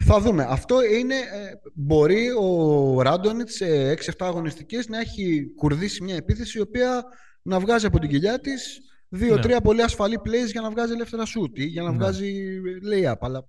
[0.05, 0.45] Θα δούμε.
[0.49, 1.15] Αυτό είναι.
[1.15, 7.03] Ε, μπορεί ο Ράντονιτς σε 6-7 αγωνιστικές να έχει κουρδίσει μια επίθεση η οποία
[7.41, 9.61] να βγάζει από την κοιλιά της δύο-τρία ναι.
[9.61, 11.97] πολύ ασφαλή plays για να βγάζει ελεύθερα shoot ή για να ναι.
[11.97, 12.59] βγάζει
[12.91, 13.17] lay-up.
[13.19, 13.47] Αλλά...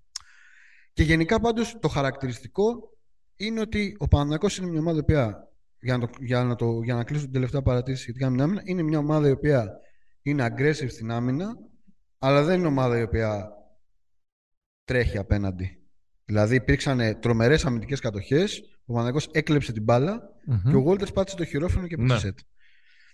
[0.93, 2.97] Και γενικά πάντως το χαρακτηριστικό
[3.37, 5.45] είναι ότι ο Παναγιώτο είναι μια ομάδα η οποία.
[5.83, 8.45] Για να, το, για, να το, για να κλείσω την τελευταία παρατήρηση σχετικά με την
[8.45, 9.71] άμυνα, είναι μια ομάδα η οποία
[10.23, 11.57] είναι aggressive στην άμυνα,
[12.19, 13.53] αλλά δεν είναι ομάδα η οποία
[14.85, 15.81] τρέχει απέναντι.
[16.25, 18.63] Δηλαδή υπήρξαν τρομερές αμυντικές κατοχές.
[18.85, 20.71] Ο Παναγιώ έκλεψε την μπάλα mm-hmm.
[20.71, 22.31] και ο Γόλτερ πάτησε το χειρόφρενο και πήρε ναι.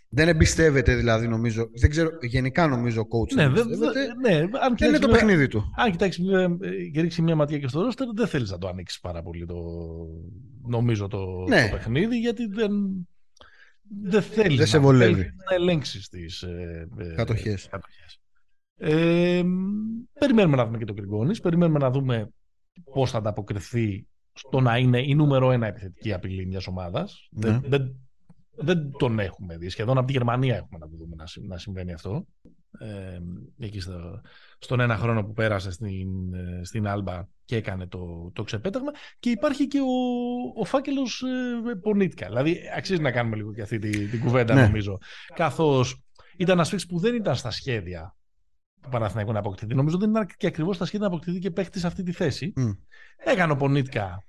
[0.09, 1.71] Δεν εμπιστεύεται δηλαδή νομίζω.
[1.81, 3.35] Δεν ξέρω, γενικά νομίζω ο coach.
[3.35, 3.66] Ναι, δεν
[4.23, 5.73] ναι, αν και είναι το παιχνίδι του.
[5.77, 6.25] Αν κοιτάξεις
[6.92, 9.57] και ρίξεις μια ματιά και στο ρόστερ, δεν θέλεις να το ανοίξεις πάρα πολύ το,
[10.66, 11.69] νομίζω το, ναι.
[11.69, 12.71] το παιχνίδι, γιατί δεν,
[14.03, 15.33] δεν θέλεις δεν σε βολεύει.
[15.49, 17.69] να ελέγξεις τις ε, κατοχές.
[18.79, 19.42] Ε,
[20.19, 21.38] περιμένουμε να δούμε και το Γκριγκόνη.
[21.38, 22.31] Περιμένουμε να δούμε
[22.92, 27.29] πώς θα ανταποκριθεί στο να είναι η νούμερο ένα επιθετική απειλή μιας ομάδας.
[27.31, 27.51] Ναι.
[27.51, 28.06] Δεν, δεν,
[28.99, 29.69] τον έχουμε δει.
[29.69, 32.27] Σχεδόν από τη Γερμανία έχουμε να δούμε να, να συμβαίνει αυτό.
[32.79, 33.19] Ε,
[33.59, 34.21] εκεί στο,
[34.59, 36.09] στον ένα χρόνο που πέρασε στην,
[36.62, 38.90] στην Άλμπα και έκανε το, το ξεπέταγμα.
[39.19, 42.27] Και υπάρχει και ο, ο φάκελος ε, Πονίτικα.
[42.27, 44.62] Δηλαδή, αξίζει να κάνουμε λίγο και αυτή την, την κουβέντα, ναι.
[44.62, 44.99] νομίζω.
[45.35, 46.01] Καθώς
[46.37, 48.16] ήταν ένας που δεν ήταν στα σχέδια
[48.81, 49.75] του Παναθηναϊκού να αποκτηθεί.
[49.75, 52.53] Νομίζω δεν είναι και ακριβώς τα σχέδια να αποκτηθεί και παίχτη σε αυτή τη θέση.
[52.57, 52.77] Mm.
[53.16, 54.27] Έκανε ο Πονίτκα.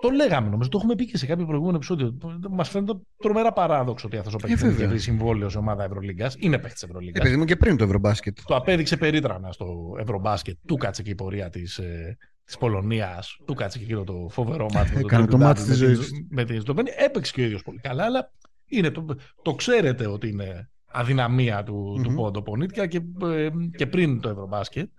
[0.00, 2.18] Το λέγαμε νομίζω, το έχουμε πει και σε κάποιο προηγούμενο επεισόδιο.
[2.50, 6.36] Μας φαίνεται τρομερά παράδοξο ότι αυτό ο παίχτη έχει βρει συμβόλαιο σε ομάδα Ευρωλίγκας.
[6.38, 7.20] Είναι παίχτη Ευρωλίγκας.
[7.20, 8.38] Επειδή μου και πριν το Ευρωμπάσκετ.
[8.46, 10.56] Το απέδειξε περίτρανα στο Ευρωμπάσκετ.
[10.66, 13.38] Του κάτσε και η πορεία της ε, της Πολωνίας.
[13.44, 14.98] Του κάτσε και εκείνο το φοβερό μάτι.
[14.98, 16.10] Έκανε το μάτι της ζωής.
[16.28, 16.94] Με την Σλοβενία.
[16.96, 18.32] Έπαιξε και ο ίδιος πολύ καλά, αλλά
[18.66, 19.06] είναι το,
[19.42, 22.02] το ξέρετε ότι είναι αδυναμία του, mm-hmm.
[22.02, 24.90] του Πόντο Πονίτια και, ε, και πριν το Ευρωμπάσκετ.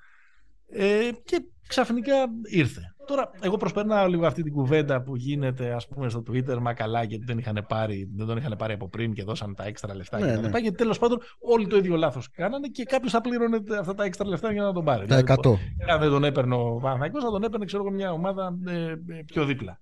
[0.70, 2.14] Ε, και ξαφνικά
[2.50, 2.96] ήρθε.
[3.08, 7.04] Τώρα, εγώ προσπερνάω λίγο αυτή την κουβέντα που γίνεται ας πούμε, στο Twitter, μα καλά,
[7.04, 10.20] γιατί δεν, είχαν πάρει, δεν τον είχαν πάρει από πριν και δώσαν τα έξτρα λεφτά.
[10.20, 10.60] Ναι, και ναι.
[10.60, 14.28] Γιατί τέλος πάντων όλοι το ίδιο λάθος κάνανε και κάποιος θα πλήρωνε αυτά τα έξτρα
[14.28, 15.08] λεφτά για να τον πάρει.
[15.08, 15.24] Τα 100.
[15.24, 18.98] Δηλαδή, αν δεν τον έπαιρνε ο Παναθαϊκός, θα τον έπαιρνε ξέρω, μια ομάδα ε, ε,
[19.26, 19.82] πιο δίπλα.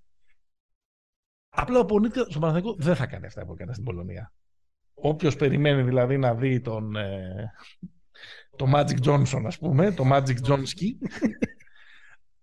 [1.50, 4.34] Απλά ο Πονίτκα στον Παναθαϊκό δεν θα κάνει αυτά που έκανε στην Πολωνία.
[4.94, 7.52] Όποιος περιμένει δηλαδή να δει τον, ε,
[8.56, 10.90] το Magic Johnson, ας πούμε, το Magic Johnski,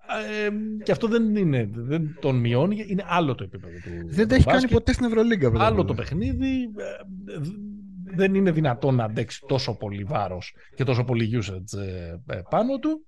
[0.09, 0.51] ε,
[0.83, 4.15] και αυτό δεν είναι, δεν τον μειώνει, είναι άλλο το επίπεδο του.
[4.15, 5.53] Δεν το έχει κάνει ποτέ στην Ευρωλίγκα.
[5.55, 6.63] Άλλο το παιχνίδι.
[6.63, 7.39] Ε,
[8.15, 11.79] δεν είναι δυνατόν να αντέξει τόσο πολύ βάρος και τόσο πολύ usage
[12.27, 13.07] ε, πάνω του.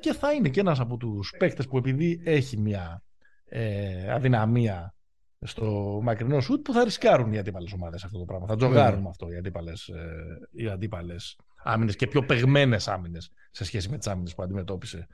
[0.00, 3.02] Και θα είναι και ένας από τους παίκτες που επειδή έχει μια
[3.48, 4.94] ε, αδυναμία
[5.40, 8.46] στο μακρινό σουτ που θα ρισκάρουν οι αντίπαλες ομάδες αυτό το πράγμα.
[8.46, 13.64] Θα τζογάρουν με αυτό οι αντίπαλες ε, οι αντίπαλες άμυνες και πιο παιγμένε άμυνες σε
[13.64, 15.06] σχέση με τις άμυνες που αντιμετώπισε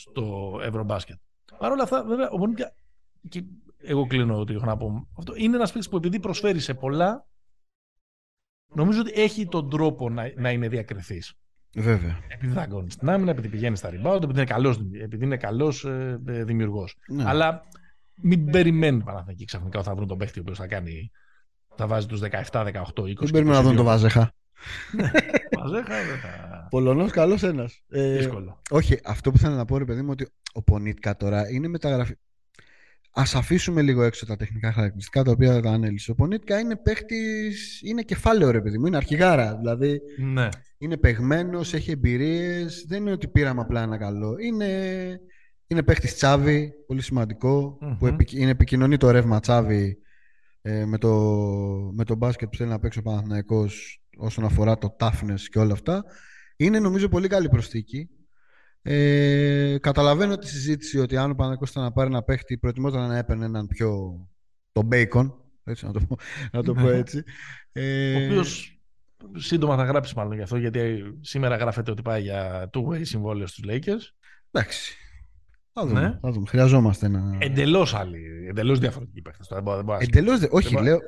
[0.00, 1.16] στο Ευρωμπάσκετ.
[1.58, 2.74] Παρ' όλα αυτά, βέβαια, ο Μονίκα.
[3.28, 3.44] Και
[3.78, 5.08] εγώ κλείνω ότι έχω να πω.
[5.18, 7.26] Αυτό είναι ένας παίκτης που επειδή προσφέρει σε πολλά,
[8.74, 11.34] νομίζω ότι έχει τον τρόπο να, να είναι διακριθής.
[11.74, 12.18] Βέβαια.
[12.28, 16.20] Επειδή δαγκώνει στην άμυνα, επειδή πηγαίνει στα rebound, επειδή είναι καλός, επειδή είναι καλός ε,
[16.26, 16.96] ε, δημιουργός.
[17.08, 17.24] Ναι.
[17.26, 17.62] Αλλά
[18.22, 21.10] μην περιμένει Παναθηναϊκή ξαφνικά ότι θα βρουν τον παίχτη ο οποίος θα κάνει
[21.76, 23.14] θα βάζει τους 17, 18, 20.
[23.16, 24.32] Δεν περιμένω να δουν τον Βάζεχα.
[25.58, 26.66] Μαζέχα δεν θα...
[26.70, 27.82] Πολωνός, καλός ένας.
[27.88, 28.62] Ε, Δύσκολο.
[28.70, 32.14] όχι, αυτό που θέλω να πω, ρε παιδί μου, ότι ο Πονίτκα τώρα είναι μεταγραφή.
[33.12, 36.10] Α αφήσουμε λίγο έξω τα τεχνικά χαρακτηριστικά τα οποία τα ανέλησε.
[36.10, 39.56] Ο Πονίτκα είναι παίχτη, είναι κεφάλαιο, ρε παιδί μου, είναι αρχηγάρα.
[39.56, 40.48] Δηλαδή Ναι.
[40.78, 42.84] είναι παιγμένο, έχει εμπειρίες.
[42.88, 44.36] Δεν είναι ότι πήραμε απλά ένα καλό.
[44.40, 44.66] Είναι,
[45.66, 47.96] είναι παίχτης τσάβη, πολύ σημαντικό, Μμμ.
[47.96, 49.98] που επικ- είναι επικοινωνεί το ρεύμα τσάβη
[50.62, 51.10] ε, με, το,
[51.94, 55.72] με το μπάσκετ που θέλει να παίξει ο Παναθηναϊκός όσον αφορά το toughness και όλα
[55.72, 56.04] αυτά.
[56.56, 58.08] Είναι νομίζω πολύ καλή προσθήκη.
[58.82, 63.16] Ε, καταλαβαίνω τη συζήτηση ότι αν ο Παναθηναϊκός ήταν να πάρει ένα παίχτη, προτιμόταν να
[63.16, 64.20] έπαιρνε έναν πιο.
[64.72, 65.32] τον Bacon.
[65.64, 66.16] Έτσι, να το πω,
[66.52, 66.96] να το πω Ναι.
[66.96, 67.22] έτσι.
[67.72, 68.80] Ε, Ο οποίος
[69.36, 73.64] σύντομα θα γράψει μάλλον γι' αυτό, γιατί σήμερα γράφεται ότι πάει για two-way συμβόλαιος στους
[73.68, 74.14] Lakers.
[74.50, 74.96] Εντάξει.
[75.72, 76.18] Θα δούμε, Ναι.
[76.20, 76.46] θα δούμε.
[76.48, 77.36] Χρειαζόμαστε ένα.
[77.38, 79.44] Εντελώς άλλοι, εντελώς διαφορετικοί παίχτε.
[79.98, 80.38] Εντελώς.
[80.38, 80.46] Δε...
[80.50, 80.98] Όχι, Δεν λέω.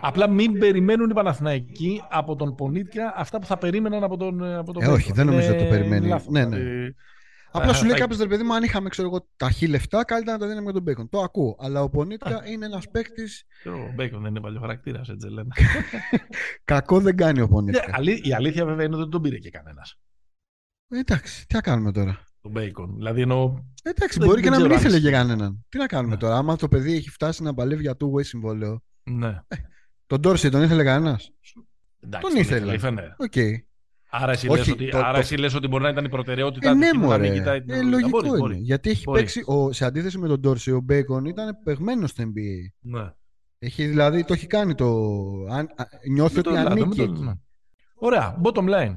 [0.00, 4.72] Απλά μην περιμένουν οι Παναθηναϊκοί από τον Πονίτια αυτά που θα περίμεναν από τον, από
[4.72, 5.14] τον Ε, όχι, Bacon.
[5.14, 6.06] δεν νομίζω Είναι ότι το περιμένει.
[6.08, 6.28] λάθος.
[6.28, 6.56] Ναι, ναι.
[6.56, 6.94] Δηλαδή,
[7.54, 10.04] Απλά σου Α, λέει θα- κάποιος ρε παιδί μου, αν είχαμε ξέρω εγώ, ταχύ λεφτά,
[10.04, 11.08] καλύτερα να τα δίναμε με τον Bacon.
[11.10, 11.56] Το ακούω.
[11.60, 13.22] Αλλά ο Πονίτκα είναι ένας παίκτη.
[13.66, 15.48] Ο Μπέικον δεν είναι παλιοχαρακτήρα, έτσι λένε.
[16.64, 17.90] Κακό δεν κάνει ο Ναι, Πονίτκα.
[17.92, 19.98] αλή- η αλήθεια βέβαια είναι ότι δεν τον πήρε και κανένας.
[20.88, 22.94] Ε, εντάξει, τι να κάνουμε τώρα; Τον Μπέικον.
[22.96, 23.54] Δηλαδή εννοώ.
[23.82, 25.08] Εντάξει, Δεν- μπορεί δεν και να μην ξέρω αν ήθελε ισχύει.
[25.08, 25.64] για κανέναν.
[25.68, 26.20] Τι να κάνουμε Ναι.
[26.20, 28.82] τώρα, άμα το παιδί έχει φτάσει να παλεύει για two-way συμβόλαιο.
[29.02, 29.38] Ναι.
[30.06, 31.30] Τον Ντόρση τον ήθελε κανένας;
[32.00, 32.74] Εντάξει, Τον ήθελε.
[32.74, 33.08] η Φενέρ.
[33.16, 33.32] Οκ.
[34.14, 36.08] Άρα εσύ, Όχι, λες ότι, το- άρα το- εσύ λες ότι μπορεί να ήταν η
[36.08, 37.32] προτεραιότητά Ε, του ναι, και να μην μωρέ.
[37.32, 37.90] κοιτάει την Ε, δουλειά.
[37.90, 38.36] λογικό Μπορεί, είναι.
[38.38, 38.56] μπορεί.
[38.56, 39.20] Γιατί έχει Μπορεί.
[39.20, 42.70] παίξει, ο, σε αντίθεση με τον Ντόρση, ο Μπέικον ήταν παιγμένο στο NBA.
[42.80, 43.10] Ναι.
[43.58, 44.86] Έχει δηλαδή, το έχει κάνει το.
[45.50, 47.22] Αν, α, νιώθει Μην το ότι ελάτε, ανήκει μην το- εκεί.
[47.22, 47.32] ναι.
[47.94, 48.94] Ωραία, bottom line.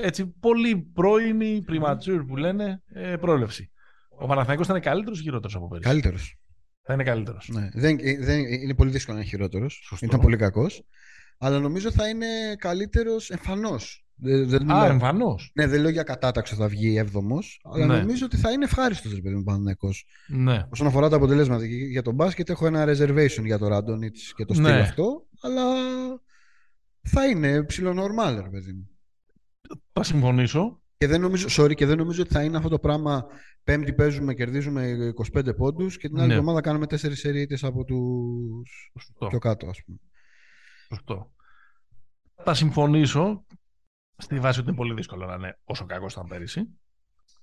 [0.00, 3.70] Έτσι, πολύ πρώιμη, premature που λένε, ε, πρόλευση.
[4.18, 6.38] Ο Παναθηναϊκός θα είναι καλύτερος ή χειρότερος από πέρυσι; Καλύτερος.
[6.82, 7.48] Θα είναι καλύτερος.
[7.52, 7.68] Ναι.
[7.72, 9.80] Δεν, ε, δεν, είναι πολύ δύσκολο να είναι χειρότερος.
[9.84, 10.06] Σωστό.
[10.06, 10.82] Ήταν πολύ κακός.
[11.38, 12.26] Αλλά νομίζω θα είναι
[12.58, 14.06] καλύτερος εμφανώς.
[14.20, 15.50] Δεν, δεν Α, μιλάω- εμφανώς.
[15.54, 17.98] ναι, δεν λέω για κατάταξη ότι θα βγει έβδομος, αλλά Ναι.
[17.98, 20.06] νομίζω ότι θα είναι ευχάριστος ρε παιδί μου Παναθηναϊκός.
[20.28, 20.66] Ναι.
[20.72, 24.44] Όσον αφορά τα αποτελέσματα και για τον μπάσκετ, έχω ένα reservation για το Ράντονιτς και
[24.44, 24.80] το στυλ Ναι.
[24.80, 25.62] αυτό, αλλά
[27.02, 28.88] θα είναι ψιλονορμάλ, ρε παιδί μου.
[29.92, 30.82] Θα συμφωνήσω.
[30.96, 33.26] Και δεν νομίζω, sorry, και δεν νομίζω ότι θα είναι αυτό το πράγμα.
[33.64, 36.32] Πέμπτη παίζουμε, κερδίζουμε 25 πόντους και την άλλη Ναι.
[36.32, 39.26] εβδομάδα κάνουμε 4 σερίτες από τους Σωστό.
[39.26, 39.98] πιο κάτω, ας πούμε.
[40.88, 41.30] Σωστό.
[42.44, 43.44] Θα συμφωνήσω
[44.16, 46.62] στη βάση ότι είναι πολύ δύσκολο να είναι όσο κακός ήταν πέρυσι.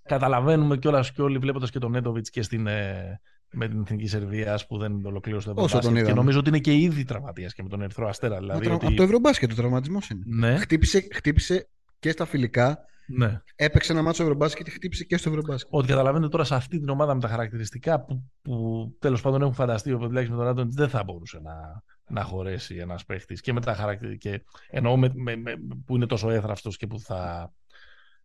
[0.03, 4.59] Καταλαβαίνουμε κιόλας και όλοι βλέποντας και τον Νέντοβιτς και στην, ε, με την εθνική Σερβία
[4.67, 5.93] που δεν ολοκλήρωσε το Όσο τον Ευρωμπάσκετ.
[5.95, 6.19] Και είδαμε.
[6.19, 8.37] νομίζω ότι είναι και ήδη τραυματίας και με τον Ερυθρό Αστέρα.
[8.37, 8.85] Δηλαδή Μα τρα- ότι...
[8.85, 10.23] Από το Ευρωμπάσκετ ο τραυματισμός είναι.
[10.25, 13.41] Ναι, Χτύπησε, χτύπησε και στα φιλικά, ναι.
[13.55, 15.73] έπαιξε ένα μάτσο Ευρωμπάσκετ και χτύπησε και στο Ευρωμπάσκετ.
[15.73, 19.53] Ότι καταλαβαίνετε τώρα σε αυτή την ομάδα με τα χαρακτηριστικά που, που τέλος πάντων έχουν
[19.53, 23.53] φανταστεί ο Πεντλάκη με τον Άντων δεν θα μπορούσε να, να χωρέσει ένας παίχτης και
[23.53, 24.41] με τα χαρακτηριστικά.
[24.69, 25.55] Εννοώ με, με, με-
[25.85, 27.53] που είναι τόσο έθραυστος και που θα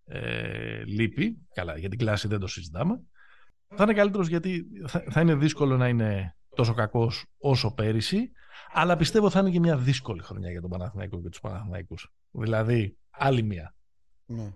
[0.05, 1.39] ε, λείπει.
[1.55, 3.01] Καλά, για την κλάση δεν το συζητάμε.
[3.75, 8.31] Θα είναι καλύτερος γιατί θα, θα είναι δύσκολο να είναι τόσο κακός όσο πέρυσι.
[8.73, 12.13] Αλλά πιστεύω θα είναι και μια δύσκολη χρονιά για τον Παναθηναϊκό και τους Παναθηναϊκούς.
[12.31, 13.75] Δηλαδή, άλλη μία
[14.27, 14.53] Ναι.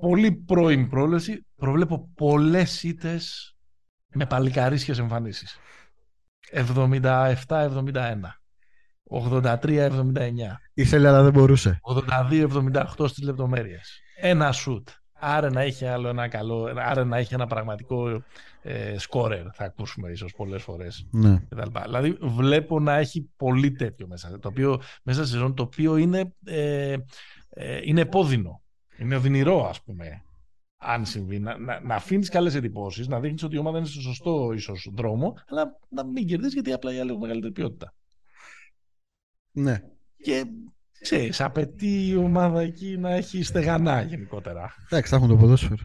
[0.00, 1.46] πολύ πρώιμη πρόλεση.
[1.56, 3.56] Προβλέπω πολλές ήττες
[4.14, 5.58] με παλικαρίσιες εμφανίσεις.
[6.50, 8.40] 77-71.
[9.10, 10.60] 83-79.
[10.74, 11.78] Ήθελε αλλά δεν μπορούσε.
[11.82, 14.00] 82-78 στις λεπτομέρειες.
[14.20, 14.88] Ένα σουτ.
[15.20, 18.22] Άρα να έχει άλλο ένα καλό, άρα να έχει ένα πραγματικό
[18.62, 21.08] ε, σκόρερ, θα ακούσουμε ίσως πολλές φορές.
[21.10, 21.42] Ναι.
[21.48, 21.80] κτλ.
[21.84, 26.32] Δηλαδή βλέπω να έχει πολύ τέτοιο μέσα, το οποίο, μέσα στη σεζόν, το οποίο είναι,
[26.44, 26.96] ε,
[27.60, 28.62] ε, είναι επώδυνο.
[28.98, 30.22] Είναι οδυνηρό, ας πούμε,
[30.76, 31.38] αν συμβεί.
[31.38, 34.88] Να, να, να αφήνεις καλές εντυπώσεις, να δείχνεις ότι η ομάδα είναι στο σωστό ίσως
[34.92, 37.94] δρόμο, αλλά να μην κερδίσεις γιατί απλά οι άλλοι έχουν μεγαλύτερη ποιότητα.
[39.52, 39.82] ναι.
[40.22, 40.44] Και
[41.00, 44.74] ξέρεις, απαιτεί η ομάδα εκεί να έχει στεγανά γενικότερα.
[44.84, 45.84] Εντάξει, θα έχουν το ποδόσφαιρο.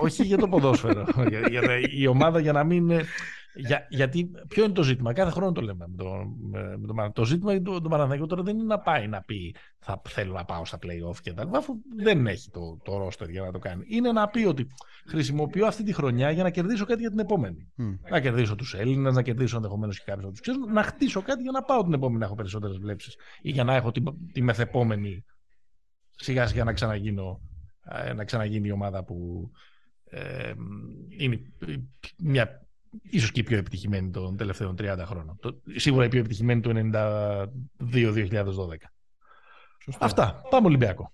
[0.00, 1.06] Όχι για το ποδόσφαιρο.
[1.28, 2.90] για, για, η ομάδα για να μην.
[3.56, 6.10] Είναι- Για, γιατί ποιο είναι το ζήτημα, κάθε χρόνο το λέμε με το,
[6.50, 9.06] με, με το, Πανα- το ζήτημα για το, το Παναθηναϊκό τώρα δεν είναι να πάει
[9.08, 12.78] να πει θα θέλω να πάω στα play-off και τα λοιπά, αφού δεν έχει το,
[12.84, 13.84] το roster για να το κάνει.
[13.88, 14.66] Είναι να πει ότι
[15.08, 17.68] χρησιμοποιώ αυτή τη χρονιά για να κερδίσω κάτι για την επόμενη.
[17.74, 17.94] Μμ.
[18.10, 21.42] Να κερδίσω τους Έλληνες, να κερδίσω ενδεχομένως και κάποιους από τους ξένου, να χτίσω κάτι
[21.42, 24.42] για να πάω την επόμενη να έχω περισσότερες βλέψεις ή για να έχω τη, τη
[24.42, 25.24] μεθεπόμενη
[26.10, 27.40] σιγά σιγά να ξαναγίνω
[27.84, 29.50] ε, να ξαναγίνει η ομάδα που
[30.04, 30.52] ε,
[31.18, 31.40] είναι
[32.18, 32.66] μια
[33.02, 35.38] ίσως και η πιο επιτυχημένη των τελευταίων 30 χρόνων.
[35.40, 37.46] Το, σίγουρα η πιο επιτυχημένη του 92-2012.
[39.84, 40.04] Σωστό.
[40.04, 40.42] Αυτά.
[40.50, 41.12] Πάμε Ολυμπιακό.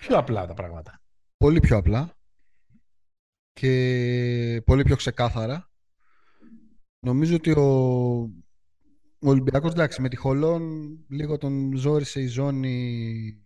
[0.00, 1.00] Πιο απλά τα πράγματα.
[1.36, 2.16] Πολύ πιο απλά
[3.52, 5.70] και πολύ πιο ξεκάθαρα.
[7.00, 7.62] Νομίζω ότι ο,
[9.18, 13.38] ο Ολυμπιακός, εντάξει, με τη Χολόν λίγο τον ζόρισε η ζώνη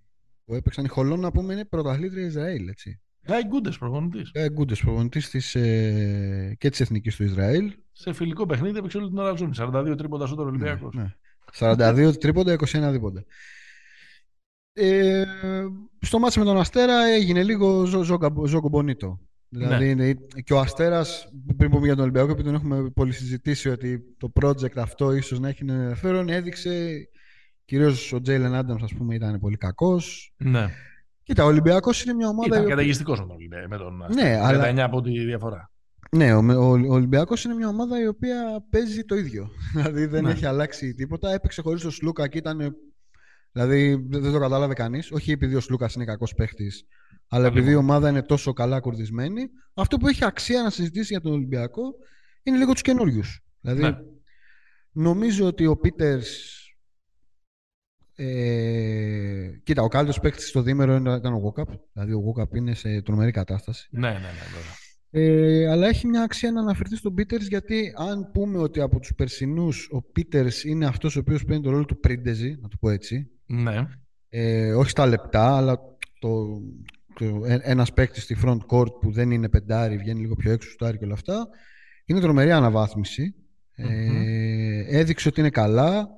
[0.44, 0.84] που έπαιξαν.
[0.84, 3.00] Η Χολόν, να πούμε, είναι πρωταθλήτρια Ισραήλ, έτσι.
[3.30, 4.30] Γκάι Γκούντες προπονητής.
[4.38, 7.72] Γκάι Γκούντες, προπονητής της, ε, και της Εθνικής του Ισραήλ.
[7.92, 9.54] Σε φιλικό παιχνίδι έπαιξε όλη την ώρα ζώνη.
[9.54, 10.94] 42 τρίποντα στον Ολυμπιακός.
[10.94, 11.14] Ναι.
[11.52, 13.24] 42 τρίποντα, 21 δίποντα.
[14.72, 15.24] Ε,
[16.00, 19.20] στο μάτι με τον Αστέρα έγινε λίγο ζω, ζω, ζω μπονίτο.
[19.48, 20.04] Δηλαδή Ναι.
[20.04, 24.00] είναι- και ο Αστέρας, πριν πούμε για τον Ολυμπιακό, επειδή τον έχουμε πολύ συζητήσει ότι
[24.18, 26.94] το project αυτό ίσως να έχει ενδιαφέρον, έδειξε
[27.64, 30.34] κυρίως ο Τζέιλεν Άνταμς, ας πούμε, ήταν πολύ κακός.
[30.36, 30.66] Ναι.
[31.28, 32.44] Κοίτα, ο Ολυμπιακός είναι μια ομάδα...
[32.44, 33.68] η Ήταν οποία- καταιγιστικός με τον Ολυμπιακό.
[33.68, 35.70] Με τον Ναι, αλλά- 19 από τη διαφορά.
[36.10, 39.50] Ναι, ο, ο, ο Ολυμπιακός είναι μια ομάδα η οποία παίζει το ίδιο.
[39.74, 40.30] Δηλαδή δεν Ναι.
[40.30, 41.32] έχει αλλάξει τίποτα.
[41.32, 42.76] Έπαιξε χωρίς τον Σλούκα και ήταν.
[43.52, 45.10] Δηλαδή δεν δεν το κατάλαβε κανείς.
[45.12, 46.84] Όχι επειδή ο Σλούκας είναι κακός παίχτης,
[47.28, 47.86] αλλά Πολύ επειδή η μόνο.
[47.92, 49.42] ομάδα είναι τόσο καλά κουρδισμένη.
[49.74, 51.82] Αυτό που έχει αξία να συζητήσει για τον Ολυμπιακό
[52.42, 53.40] είναι λίγο τους καινούριους.
[53.60, 53.96] Δηλαδή Ναι.
[54.92, 56.57] νομίζω ότι ο Πίτερς.
[58.20, 61.68] Ε, κοίτα, ο καλύτερος παίκτης στο δίμερο ήταν ήταν ο Γόκαπ.
[61.92, 63.88] Δηλαδή, ο Γόκαπ είναι σε τρομερή κατάσταση.
[63.90, 64.76] Ναι, ναι, ναι, βέβαια.
[65.10, 69.14] Ε, αλλά έχει μια αξία να αναφερθεί στον Πίτερς γιατί αν πούμε ότι από τους
[69.14, 72.90] περσινούς ο Πίτερς είναι αυτός ο οποίος παίρνει το ρόλο του πρίντεζι, να το πω
[72.90, 73.86] έτσι, Ναι.
[74.28, 75.78] ε, όχι στα λεπτά, αλλά
[76.18, 76.60] το,
[77.14, 80.70] το, ε- ένας παίκτης στη front court που δεν είναι πεντάρι, βγαίνει λίγο πιο έξω,
[80.70, 81.48] στάρι και όλα αυτά,
[82.04, 83.34] είναι τρομερή αναβάθμιση.
[83.74, 86.08] Ε, έδειξε ότι είναι καλά.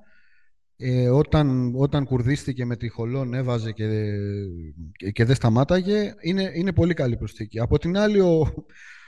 [0.82, 3.88] Ε, όταν, όταν κουρδίστηκε με τη Χολόν έβαζε και,
[4.96, 7.60] και, και δεν σταμάταγε είναι, είναι πολύ καλή προσθήκη.
[7.60, 8.46] Από την άλλη ο,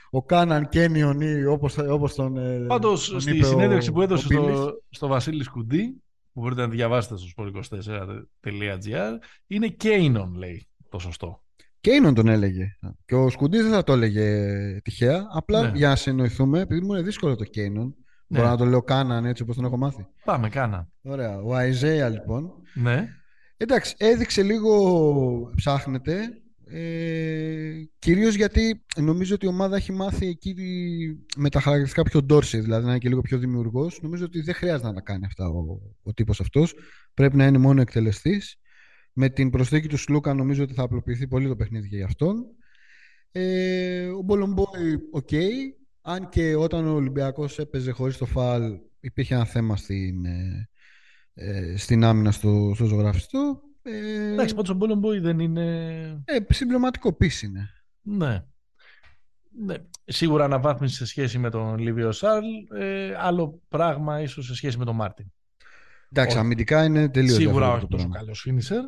[0.09, 4.01] ο Κάναν Κένιον ή όπως, όπως τον, ε, Πάντως τον στη είπε ο- συνέντευξη που
[4.01, 6.01] έδωσε ο Πίλης, στο, στο Βασίλης Σκουντή,
[6.33, 11.43] που μπορείτε να διαβάσετε στο sport24.gr, είναι Κέινον, λέει το σωστό.
[11.81, 12.77] Κέινον τον έλεγε.
[13.05, 15.27] Και ο Σκουντής δεν θα το έλεγε τυχαία.
[15.33, 15.71] Απλά Ναι.
[15.77, 17.95] για να συνοηθούμε, επειδή μου είναι δύσκολο το Κέινον,
[18.33, 18.39] Ναι.
[18.39, 20.07] μπορώ να το λέω Κάναν έτσι όπως τον έχω μάθει.
[20.25, 20.89] Πάμε, κάνα.
[21.01, 21.41] Ωραία.
[21.41, 23.07] Ο Αϊζέα λοιπόν Ναι.
[23.57, 26.29] Εντάξει, έδειξε λίγο, ψάχνεται,
[26.65, 30.55] ε, κυρίως γιατί νομίζω ότι η ομάδα έχει μάθει εκεί
[31.37, 33.99] με τα χαρακτηριστικά πιο Ντόρση, δηλαδή να είναι και λίγο πιο δημιουργός.
[34.01, 36.73] Νομίζω ότι δεν χρειάζεται να τα κάνει αυτά ο, ο τύπος αυτός.
[37.13, 38.57] Πρέπει να είναι μόνο εκτελεστής.
[39.13, 42.45] Με την προσθήκη του Σλούκα νομίζω ότι θα απλοποιηθεί πολύ το παιχνίδι και για αυτόν.
[43.31, 45.29] Ε, ο Μπολομπόη, οκ.
[46.05, 50.69] Αν και όταν ο Ολυμπιακός έπαιζε χωρίς το Φαλ υπήρχε ένα θέμα στην, ε,
[51.33, 53.61] ε, στην άμυνα στο, στο ζωγραφιστό.
[53.81, 55.65] Ε, Εντάξει, πάντως ο Μπολομπόι δεν είναι.
[56.25, 57.69] ε, συμπληρωματικό piece είναι.
[58.01, 58.43] Ναι.
[59.65, 59.75] ναι.
[60.05, 62.45] Σίγουρα αναβάθμιση σε σχέση με τον Λίβιο Σάρλ.
[62.79, 65.25] Ε, άλλο πράγμα ίσως σε σχέση με τον Μάρτιν.
[66.11, 66.45] Εντάξει, Όχι.
[66.45, 68.17] αμυντικά είναι τελείως Σίγουρα όχι διαφορετικό τόσο πράγμα.
[68.17, 68.81] καλός finisher,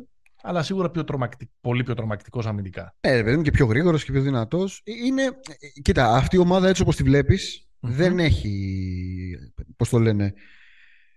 [0.46, 1.48] αλλά σίγουρα πιο τρομακτικ...
[1.60, 2.94] πολύ πιο τρομακτικός αμυντικά.
[3.00, 4.80] Ε, ρε παιδί μου, και πιο γρήγορος και πιο δυνατός.
[4.84, 7.92] Ε, Είναι, ε, κοίτα, αυτή η ομάδα έτσι όπως τη βλέπεις Μμμ.
[7.92, 9.34] δεν έχει,
[9.76, 10.34] πώς το λένε,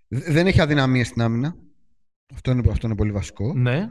[0.08, 1.56] δε- δεν έχει αδυναμίες στην άμυνα.
[2.34, 3.54] Αυτό είναι, αυτό είναι πολύ βασικό.
[3.54, 3.90] Ναι.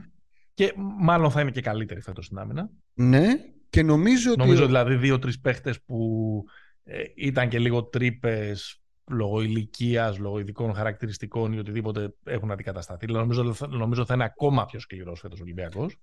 [0.55, 2.71] Και μάλλον θα είναι και καλύτερη φέτος στην άμυνα.
[2.95, 3.27] Ναι,
[3.71, 4.41] και νομίζω ότι...
[4.41, 6.45] Νομίζω δηλαδή δύο-τρεις παίχτες που
[6.85, 13.07] ε, ήταν και λίγο τρύπες λόγω ηλικίας, λόγω ειδικών χαρακτηριστικών ή οτιδήποτε έχουν αντικατασταθεί.
[13.07, 15.97] Δηλαδή, νομίζω, θα- νομίζω θα είναι ακόμα πιο σκληρός φέτος Ολυμπιακός.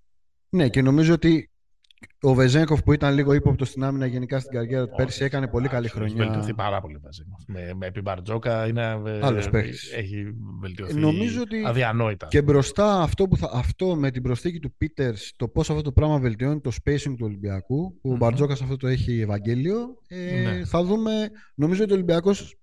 [0.50, 1.50] Ναι, και νομίζω ότι
[2.22, 5.68] ο Βεζέγκοφ που ήταν λίγο ύποπτο στην άμυνα γενικά στην καριέρα του πέρσι έκανε πολύ
[5.68, 6.54] καλή Έχει βελτιωθεί χρονιά.
[6.56, 7.44] πάρα πολύ μαζί μας.
[7.48, 9.94] Με, με επί Μπαρτζόκα είναι, ε, Άλλος παίκτης.
[9.94, 10.24] έχει
[10.60, 12.28] βελτιωθεί Νομίζω ότι αδιανόητα.
[12.28, 15.92] Και μπροστά αυτό, που θα, αυτό με την προσθήκη του Πίτερς, το πώς αυτό το
[15.92, 18.18] πράγμα βελτιώνει το spacing του Ολυμπιακού, που ο Μμμ.
[18.18, 20.66] Μπαρτζόκας αυτό το έχει Ευαγγέλιο, ε, Ναι.
[20.66, 21.12] θα δούμε,
[21.56, 22.56] νομίζω ότι ο Ολυμπιακός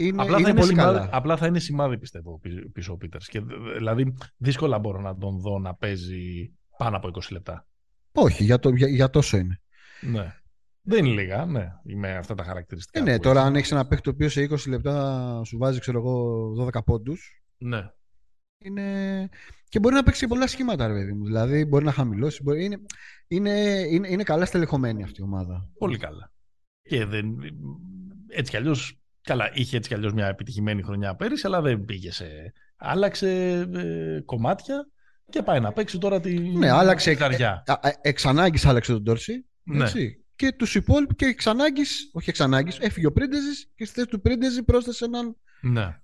[0.00, 1.08] είναι, Απλά, είναι θα είναι πολύ σημάδι, καλά.
[1.12, 3.28] απλά θα είναι σημάδι, πιστεύω, πι- πίσω ο Πίτερς.
[3.76, 7.66] Δηλαδή, δύσκολα μπορώ να τον δω να παίζει πάνω από 20 λεπτά.
[8.12, 9.60] Όχι, για, το, για, για τόσο είναι.
[10.00, 10.34] Ναι.
[10.82, 12.98] Δεν είναι λίγα, ναι, με αυτά τα χαρακτηριστικά.
[12.98, 13.48] Ε, ναι, που τώρα έχεις.
[13.50, 17.42] αν έχεις ένα παίκτη το οποίος σε 20 λεπτά σου βάζει, ξέρω εγώ, 12 πόντους,
[17.58, 17.90] Ναι.
[18.58, 19.28] είναι...
[19.68, 21.24] και μπορεί να παίξει και πολλά σχήματα, ρε παιδί μου.
[21.24, 22.64] Δηλαδή, μπορεί να χαμηλώσει, μπορεί...
[22.64, 22.78] είναι,
[23.28, 23.50] είναι,
[23.90, 25.70] είναι, είναι καλά στελεχωμένη αυτή η ομάδα.
[25.78, 26.32] Πολύ καλά.
[26.82, 27.36] Και δεν,
[28.28, 29.00] έτσι κι αλλιώς.
[29.28, 32.52] Καλά, είχε έτσι κι αλλιώς μια επιτυχημένη χρονιά πέρυσι, αλλά δεν πήγε σε.
[32.76, 33.28] Άλλαξε
[33.74, 34.88] ε, κομμάτια
[35.30, 37.10] και πάει να παίξει τώρα τη Ναι, άλλαξε.
[37.10, 37.62] τη ζαριά.
[37.66, 39.44] Ε, ε, εξ ανάγκης άλλαξε τον Τόρση.
[39.62, 39.84] Ναι.
[39.84, 40.24] Έτσι.
[40.36, 44.06] Και τους υπόλοιπους και εξ ανάγκης, όχι εξ ανάγκης, έφυγε ο Πρίντεζη και στη θέση
[44.08, 45.96] του Πρίντεζη πρόσθεσε έναν Ναι.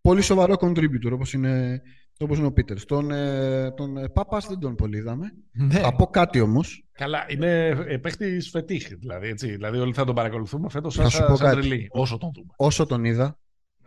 [0.00, 1.82] πολύ σοβαρό contributor όπως είναι,
[2.24, 2.84] όπως είναι ο Πίτερς.
[2.84, 5.32] Τον, ε, τον ε, Πάπας δεν τον πολύ είδαμε.
[5.52, 5.78] ναι.
[5.78, 6.84] Θα πω κάτι όμως.
[6.92, 8.88] Καλά, είναι παίχτη φετίχ.
[8.98, 9.50] Δηλαδή, έτσι.
[9.50, 11.60] δηλαδή, όλοι θα τον παρακολουθούμε φέτος Θα σαν, σου πω σαν κάτι.
[11.60, 11.86] τρελή.
[11.90, 12.48] Όσο τον δούμε.
[12.56, 13.38] Όσο τον είδα,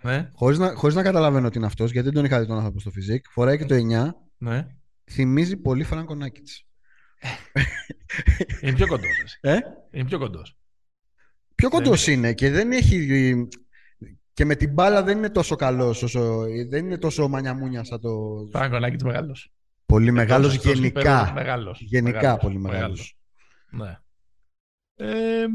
[0.01, 2.55] Ναι, χωρίς να, χωρίς να καταλαβαίνω ότι είναι αυτός, γιατί δεν τον είχα δει τον
[2.55, 4.15] άνθρωπο στο φυσικ, φοράει και το 9.
[4.37, 4.67] ναι.
[5.11, 6.65] θυμίζει πολύ Φράνκο Νάκητς.
[8.61, 9.07] Είναι πιο κοντός.
[9.23, 9.37] εσύ.
[9.41, 9.57] Ε;
[9.91, 10.57] Είναι πιο κοντός.
[11.55, 13.07] Πιο κοντός Δεν είναι και δεν έχει.
[14.33, 16.39] Και με την μπάλα δεν είναι τόσο καλός, όσο...
[16.69, 18.09] δεν είναι τόσο μανιαμούνια σαν το.
[18.51, 19.51] Φραγκονάκης μεγάλος.
[19.85, 20.99] Πολύ μεγάλος Εκτός- εκτός γενικά.
[21.01, 21.81] υπέροχος, Μεγάλος.
[21.81, 23.17] Γενικά Μεγάλος, πολύ μεγάλος.
[23.69, 23.97] Ναι.
[24.95, 25.45] Ε,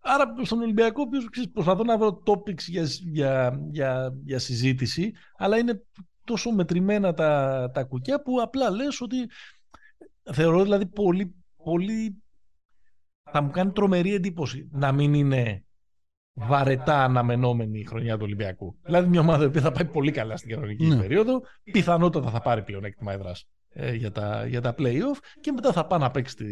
[0.00, 5.12] άρα στον Ολυμπιακό, ο οποίος, ξέρεις, προσπαθώ να βρω topics για, για, για, για συζήτηση,
[5.36, 5.82] αλλά είναι
[6.24, 9.16] τόσο μετρημένα τα, τα κουκιά που απλά λες ότι
[10.32, 12.22] θεωρώ δηλαδή πολύ, πολύ
[13.30, 15.64] θα μου κάνει τρομερή εντύπωση να μην είναι
[16.38, 18.76] βαρετά αναμενόμενη η χρονιά του Ολυμπιακού.
[18.84, 20.96] Δηλαδή μια ομάδα που θα πάει πολύ καλά στην κανονική Ναι.
[20.96, 21.40] περίοδο,
[21.72, 26.00] πιθανότατα θα πάρει πλεονέκτημα έδρας ε, για, τα, για τα play-off και μετά θα πάει
[26.00, 26.46] να παίξει τη,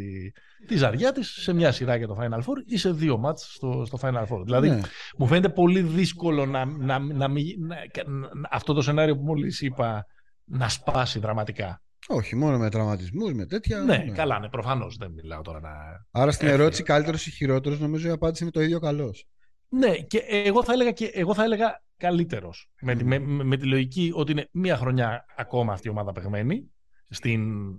[0.67, 3.83] τη ζαριά της σε μια σειρά για το Final Four ή σε δύο μάτς στο,
[3.87, 4.41] στο Final Four.
[4.45, 4.81] Δηλαδή Ναι.
[5.19, 9.61] μου φαίνεται πολύ δύσκολο να, να, να, μην- να- να- αυτό το σενάριο που μόλις
[9.61, 10.07] είπα
[10.45, 11.81] να σπάσει δραματικά.
[12.09, 13.79] Όχι, μόνο με τραυματισμούς, με τέτοια.
[13.79, 15.71] Ναι, καλά, ναι, προφανώς δεν μιλάω τώρα να,
[16.11, 16.63] Άρα στην Έφυγε.
[16.63, 19.27] ερώτηση καλύτερος ή χειρότερος, νομίζω η απάντηση είναι το ίδιο καλός.
[19.79, 22.71] Ναι, και εγώ θα έλεγα, και εγώ θα έλεγα καλύτερος.
[22.81, 26.13] Με, τη- με, με, με τη λογική ότι είναι μία χρονιά ακόμα αυτή η ομάδα
[26.13, 26.71] παιγμένη.
[27.09, 27.71] Στην.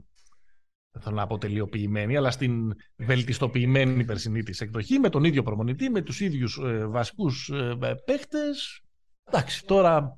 [0.91, 5.89] Δεν θέλω να πω τελειοποιημένη, αλλά στην βελτιστοποιημένη περσινή της εκδοχή, με τον ίδιο προμονητή,
[5.89, 8.39] με τους ίδιους ε, βασικούς ε, παίχτε.
[9.23, 10.17] Εντάξει, τώρα.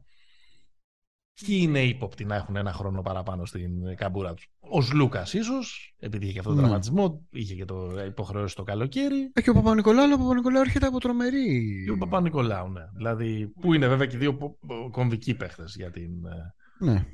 [1.45, 5.95] Ποιοι είναι ύποπτοι να έχουν ένα χρόνο παραπάνω στην ε, καμπούρα τους; Ο Λούκα, ίσως,
[5.99, 6.69] επειδή είχε και αυτόν τον Ναι.
[6.69, 9.31] τραυματισμό, είχε και το υποχρεώσει το καλοκαίρι.
[9.33, 11.83] Έχει ο Παπα-Νικολάου, αλλά ο Παπα-Νικολάου έρχεται από τρομερή.
[11.85, 12.81] Και ο Παπα-Νικολάου, ναι.
[12.95, 16.53] Δηλαδή, που είναι βέβαια και δύο πο- πο- κομβικοί παίχτες για την, ε,
[16.91, 17.05] Ναι.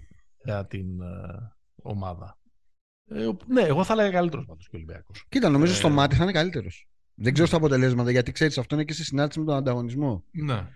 [0.44, 2.38] για την ε, ομάδα.
[3.10, 5.26] Ε, ο- ναι, εγώ θα έλεγα καλύτερος πάντως και ο Ολυμπιακός.
[5.30, 6.88] Κοίτα, νομίζω Ε, στο μάτι θα είναι καλύτερος.
[7.16, 10.24] Δεν ξέρω στα αποτελέσματα, γιατί ξέρεις, αυτό είναι και σε συνάρτηση με τον ανταγωνισμό.
[10.32, 10.68] Ναι.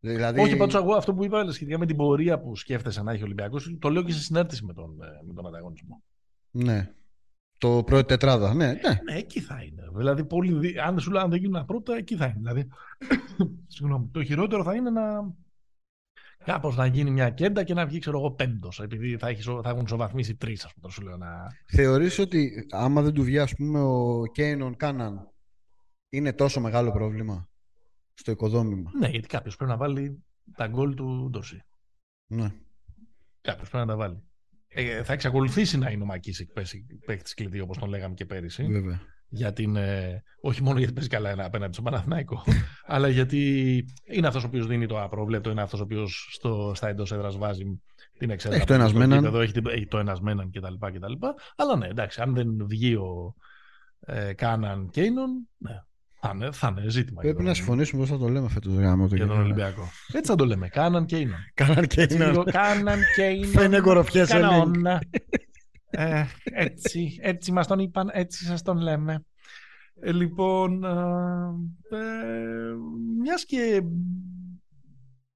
[0.00, 3.22] Δηλαδή, Όχι, πάντως εγώ αυτό που είπα σχετικά με την πορεία που σκέφτεσαι να έχει
[3.22, 6.02] ο Ολυμπιακός, το λέω και σε συνάρτηση με τον, ε, με τον ανταγωνισμό.
[6.50, 6.90] Ναι.
[7.58, 8.54] Το πρώτη τετράδα.
[8.54, 9.00] Ναι, ναι.
[9.04, 9.82] Ναι, εκεί θα είναι.
[9.96, 12.34] Δηλαδή, πολύ, δι- αν δεν σου λέω αν δεν γίνουν πρώτα, εκεί θα είναι.
[12.36, 12.68] Δηλαδή,
[13.74, 15.34] συγγνώμη, το χειρότερο θα είναι να
[16.44, 19.70] κάπως να γίνει μια κέντα και να βγει, ξέρω εγώ, πέμπτος, επειδή θα, έχεις, θα
[19.70, 21.46] έχουν ισοβαθμίσει τρεις, ας πούμε, τώρα σου λέω να...
[21.66, 25.30] Θεωρείς ότι άμα δεν του βγει, ας πούμε, ο Κέινον Κάναν,
[26.08, 27.49] είναι τόσο μεγάλο πρόβλημα;
[28.20, 28.90] Στο οικοδόμημα.
[28.98, 30.24] Ναι, γιατί κάποιος πρέπει να βάλει
[30.56, 31.62] τα γκολ του Ντόρση.
[32.26, 32.52] Ναι.
[33.40, 34.22] Κάποιος πρέπει να τα βάλει.
[34.68, 36.50] Ε, θα εξακολουθήσει να είναι ο Μακίσικ
[37.06, 38.64] παίχτη κλειδί, όπως τον λέγαμε και πέρυσι.
[38.64, 39.00] Βέβαια.
[39.28, 42.42] για την, ε, όχι μόνο γιατί παίζει καλά ένα απέναντι στον Παναθηναϊκό,
[42.94, 46.38] αλλά γιατί είναι αυτός ο οποίος δίνει το απρόβλεπτο, είναι αυτός ο οποίος
[46.74, 47.80] στα εντός έδρας βάζει
[48.18, 48.56] την εξέδρα.
[48.56, 49.24] Έχει το ένας με έναν.
[49.34, 51.12] Έχει, την- έχει το ένας με έναν κτλ, κτλ.
[51.56, 53.34] Αλλά ναι, εντάξει, αν δεν βγει ο
[54.00, 55.82] ε, Κάναν Κέινον, ναι,
[56.20, 57.20] θα είναι, θα είναι ζήτημα.
[57.20, 59.44] Πρέπει για να τον- συμφωνήσουμε πώς θα το λέμε φέτος γάμο το Για τον γενικά.
[59.54, 59.88] Ολυμπιακό.
[60.12, 60.68] Έτσι θα το λέμε.
[60.68, 61.38] Κάναν Κέινον.
[61.54, 62.44] Κάναν Έτσι λίγο, Κέινον.
[62.44, 63.50] Κάναν Κέινον.
[63.50, 64.86] Θα είναι κοροφιές Κανόν.
[65.92, 69.24] Ε, έτσι, έτσι μας τον είπαν, έτσι σας τον λέμε.
[70.00, 72.74] Ε, λοιπόν, ε, ε,
[73.20, 73.82] μιας και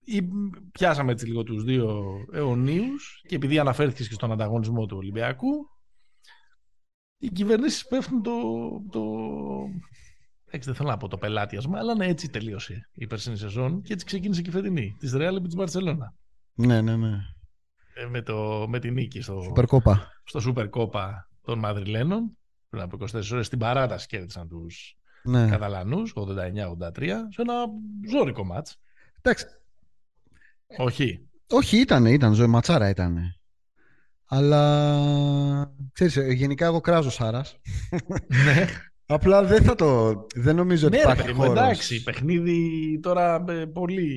[0.05, 0.29] ή-
[0.73, 5.69] πιάσαμε έτσι λίγο τους δύο αιωνίους και επειδή αναφέρθηκες και στον ανταγωνισμό του Ολυμπιακού,
[7.19, 8.33] οι κυβερνήσεις πέφτουν το,
[8.91, 9.03] το
[10.55, 13.93] έτσι δεν θέλω να πω το πελάτιασμα, αλλά ναι, έτσι τελείωσε η περσινή σεζόν και
[13.93, 16.15] έτσι ξεκίνησε και η φετινή, της Real επί της Μπαρσελώνα.
[16.55, 17.19] Ναι, ναι, ναι.
[17.95, 20.13] Ε, με, το, με την νίκη στο, Σούπερ κόπα.
[20.25, 21.09] στο Super Copa
[21.45, 22.37] των Μαδριλένων.
[22.69, 25.49] Πριν από 24 ώρες στην παράταση κέρδισαν τους Ναι.
[25.49, 26.27] Καταλανούς 89-83
[27.31, 27.55] σε ένα
[28.11, 28.81] ζώρικο μάτς.
[29.23, 29.47] Εντάξει.
[30.79, 31.29] Όχι.
[31.51, 33.19] Όχι, ήταν, ήταν, ζωή ματσάρα ήταν.
[34.27, 37.57] Αλλά, ξέρεις, ε, γενικά εγώ κράζω Σάρας.
[38.45, 38.67] ναι,
[39.07, 41.61] Απλά δεν θα το, δεν νομίζω ότι ναι ρε υπάρχει παιδί μου, χώρος.
[41.63, 44.09] εντάξει, παιχνίδι τώρα ε, πολύ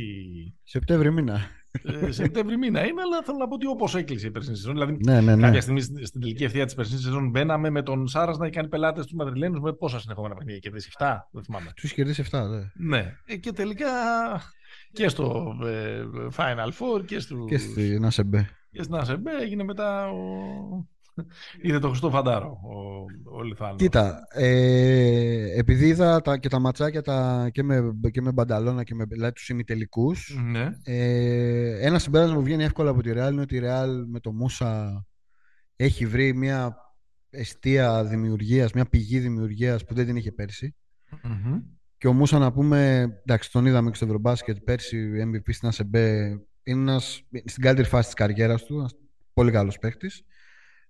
[0.64, 1.40] Σεπτέμβρη μήνα.
[1.84, 4.74] ε, Σεπτέμβρη μήνα είναι, αλλά θέλω να πω ότι όπως έκλεισε η περσινή σεζόν.
[4.74, 5.42] Δηλαδή, Ναι, ναι, ναι.
[5.42, 8.54] κάποια στιγμή στην στην τελική ευθεία της περσινής σεζόν μπαίναμε με τον Σάρας να έχει
[8.56, 11.72] κάνει πελάτες τους Μαδριλένους με πόσα συνεχόμενα παιχνίδια κερδίσει, 7, δεν θυμάμαι.
[11.76, 12.88] Τους κερδίσει 7, ναι.
[12.98, 13.88] Ναι, Ε, και τελικά
[14.92, 16.02] και στο ε,
[16.36, 18.50] Final Four και, στους, Και στη να σε μπε.
[18.72, 20.18] και στην ΑΣΕΜΠΕ έγινε μετά ο...
[21.62, 23.76] Είδε το Χριστό Φαντάρο ο, ο Λιθάνος.
[23.78, 28.96] Κοίτα, ε, επειδή είδα τα, και τα ματσάκια τα, και, με, και με Μπανταλώνα και
[28.96, 30.70] με δηλαδή, τους ημιτελικούς, Ναι.
[30.84, 34.32] ε, ένα συμπέρασμα που βγαίνει εύκολα από τη Real είναι ότι η Real με το
[34.32, 35.06] Μούσα
[35.76, 36.78] έχει βρει μια
[37.30, 40.76] αιστεία δημιουργίας, μια πηγή δημιουργίας που δεν την είχε πέρσι.
[41.24, 41.60] Μμμ.
[41.98, 46.18] Και ο Μούσα να πούμε, εντάξει, τον είδαμε και στο Ευρωμπάσκετ πέρσι, MVP στην ΑΣΕΜΠΕ,
[46.64, 48.94] είναι ένας, στην καλύτερη φάση της καριέρας του, ένας
[49.34, 50.24] πολύ καλός παίκτης.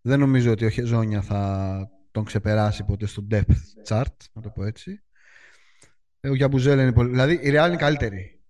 [0.08, 3.56] Δεν νομίζω ότι ο Χεζόνια θα τον ξεπεράσει ποτέ στο depth
[3.88, 5.04] chart, να το πω έτσι.
[6.20, 7.10] Ε, Ο Γιαμπουζέλ είναι πολύ...
[7.10, 8.42] Δηλαδή, η Real είναι καλύτερη.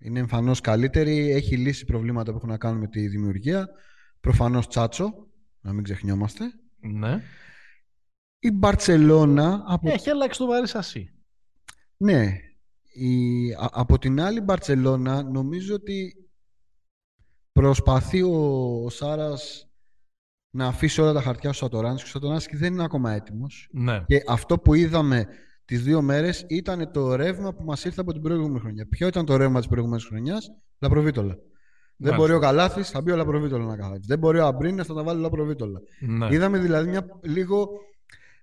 [0.00, 3.68] Είναι εμφανώς καλύτερη, έχει λύσει προβλήματα που έχουν να κάνουν με τη δημιουργία.
[4.20, 5.28] Προφανώς Τσάτσο,
[5.60, 6.44] να μην ξεχνιόμαστε.
[6.80, 7.22] Ναι.
[8.38, 9.90] Η Μπαρτσελώνα από...
[9.90, 11.10] Έχει αλλάξει το βάρη σασί.
[11.96, 12.40] Ναι.
[12.92, 13.52] Η...
[13.52, 16.28] α- Από την άλλη Μπαρτσελώνα νομίζω ότι
[17.52, 18.34] προσπαθεί ο,
[18.84, 19.65] ο Σάρας
[20.56, 22.06] να αφήσει όλα τα χαρτιά στο Σατοράνσκι.
[22.08, 23.68] Ο Σατοράνσκι δεν είναι ακόμα έτοιμος.
[23.72, 24.02] Ναι.
[24.06, 25.26] Και αυτό που είδαμε
[25.64, 28.86] τις δύο μέρες ήταν το ρεύμα που μας ήρθε από την προηγούμενη χρονιά.
[28.88, 31.34] Ποιο ήταν το ρεύμα της προηγούμενης χρονιάς; Λαπροβίτολα.
[31.98, 32.16] Δεν Μάλιστα.
[32.16, 34.04] μπορεί ο Καλάθης, θα μπει ο Λαπροβίτολα να καθίσει.
[34.06, 35.80] Δεν μπορεί ο Αμπρίνας, θα τα βάλει ο Λαπροβίτολα.
[36.00, 36.28] ναι.
[36.34, 37.68] Είδαμε δηλαδή μια λίγο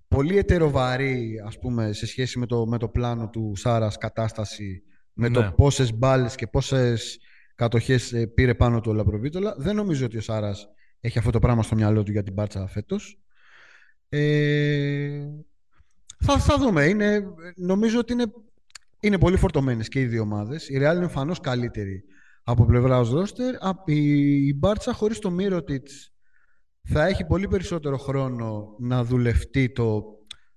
[0.07, 4.84] πολύ ετεροβαρή, ας πούμε, σε σχέση με το, με το πλάνο του Σάρας κατάσταση,
[5.14, 5.34] με Ναι.
[5.34, 7.20] το πόσες μπάλες και πόσες
[7.55, 9.55] κατοχές ε, πήρε πάνω του ο Λαπροβίτολα.
[9.57, 10.68] Δεν νομίζω ότι ο Σάρας
[11.06, 13.20] έχει αυτό το πράγμα στο μυαλό του για την Μπάρτσα φέτος.
[14.10, 15.28] Ε,
[16.24, 16.86] θα, θα δούμε.
[16.86, 17.24] Είναι,
[17.56, 18.26] νομίζω ότι είναι,
[18.99, 20.70] είναι πολύ φορτωμένες και οι δύο ομάδες.
[20.70, 22.04] Η Real είναι εμφανώς καλύτερη
[22.43, 23.56] από πλευρά ως ρόστερ.
[23.56, 26.14] Α, Η, η Μπάρτσα χωρίς το Μύρωτιτς
[26.88, 30.04] θα έχει πολύ περισσότερο χρόνο να δουλευτεί το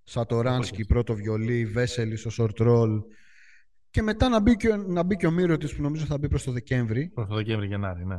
[0.04, 3.02] Σατοράνσκι, πρώτο βιολί, Βέσελης, ο Σορτρόλ
[3.90, 6.28] και μετά να μπει και, ο- να μπει και ο Μύρωτιτς που νομίζω θα μπει
[6.28, 7.08] προς το Δεκέμβρη.
[7.14, 8.16] Προς το Δεκέμβρη Γενάρη, ναι.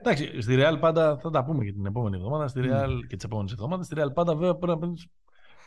[0.00, 2.48] Εντάξει, στη Real πάντα θα τα πούμε και την επόμενη εβδομάδα.
[2.48, 3.86] Στη Real και τις επόμενες εβδομάδες.
[3.86, 4.94] Στη Real πάντα βέβαια πρέπει να παίρνει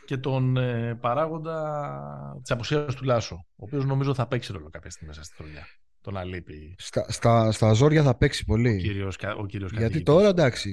[0.05, 3.35] και τον ε, παράγοντα της απουσίας του Λάσο.
[3.35, 5.65] Ο οποίος νομίζω θα παίξει ρόλο κάποια στιγμή μέσα στη χρονιά.
[6.01, 8.77] Το να λείπει Στα, στα, στα ζόρια θα παίξει ο πολύ.
[8.81, 10.03] κύριο ο κύριος Γιατί καθηγητής.
[10.13, 10.71] τώρα εντάξει.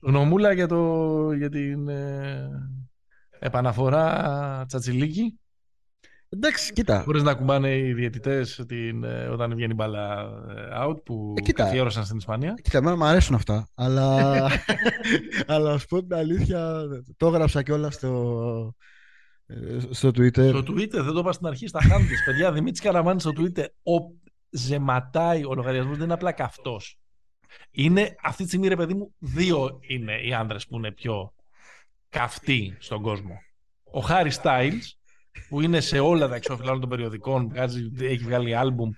[0.00, 2.48] Γνωμούλα για, το, για την ε,
[3.38, 5.38] επαναφορά Τσατσιλίκη.
[6.28, 7.02] Εντάξει, κοίτα.
[7.02, 8.58] Χωρί να κουμπάνε οι διαιτητές
[9.30, 10.20] όταν βγαίνει η μπάλα
[10.56, 11.64] ε, out που Ε, κοίτα.
[11.64, 12.54] καθιέρωσαν στην Ισπανία.
[12.62, 13.68] Κοίτα, εμένα μου αρέσουν αυτά.
[13.74, 14.34] Αλλά,
[15.46, 16.82] αλλά να σου πω την αλήθεια,
[17.16, 18.74] το έγραψα κιόλας στο,
[19.46, 20.48] ε, στο Twitter.
[20.48, 22.14] Στο Twitter, δεν το είπα στην αρχή, στα χάντη.
[22.24, 23.64] Παιδιά, Δημήτρης Καραμάνης στο Twitter.
[23.82, 24.16] Ο
[24.50, 26.98] ζεματάει ο λογαριασμός δεν είναι απλά καυτός.
[27.70, 31.32] Είναι αυτή τη στιγμή, ρε παιδί μου, δύο είναι οι άνδρες που είναι πιο
[32.08, 33.34] καυτοί στον κόσμο.
[33.92, 34.97] Ο Χάρι Στάιλς,
[35.48, 38.90] που είναι σε όλα τα εξώφυλλα όλων των περιοδικών, βγάζει, έχει βγάλει άλμπουμ,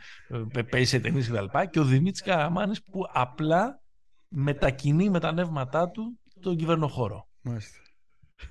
[0.55, 1.45] ε, παίζει σε ταινίες κτλ.
[1.71, 3.81] Και ο Δημήτρης Καραμάνης που απλά
[4.29, 7.29] μετακινεί με τα νεύματά του τον κυβερνοχώρο.
[7.41, 7.79] Μάλιστα.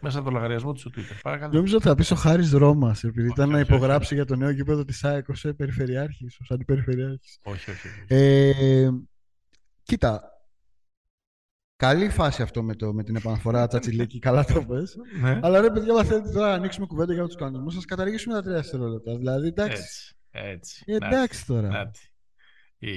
[0.02, 1.20] Μέσα από το λογαριασμό του στο Twitter.
[1.22, 1.54] Παρακαλώ.
[1.54, 3.74] Νομίζω ότι θα πεις ο Χάρης Ρώμα, επειδή Όχι, ήταν να όχι, όχι.
[3.74, 7.40] υπογράψει για το νέο γήπεδο της ΑΕΚ ως περιφερειάρχης, ως αντιπεριφερειάρχης.
[7.44, 7.88] Όχι, όχι.
[7.88, 8.04] όχι.
[8.08, 8.90] Ε,
[9.84, 10.29] κοίτα.
[11.80, 14.96] Καλή φάση αυτό με, το, με την επαναφορά Τσατσιλίκη, καλά το πες.
[15.22, 15.40] Ναι.
[15.42, 18.42] Αλλά ρε παιδιά, αν θέλετε τώρα να ανοίξουμε κουβέντα για τους κανονισμού, σα καταργήσουμε τα
[18.42, 19.18] τρία δευτερόλεπτα.
[19.18, 19.82] Δηλαδή, εντάξει.
[19.82, 20.16] Έτσι.
[20.32, 20.84] Έτσι.
[20.86, 21.68] Ε, εντάξει τώρα.
[21.68, 22.00] Νάτη.
[22.78, 22.92] Η...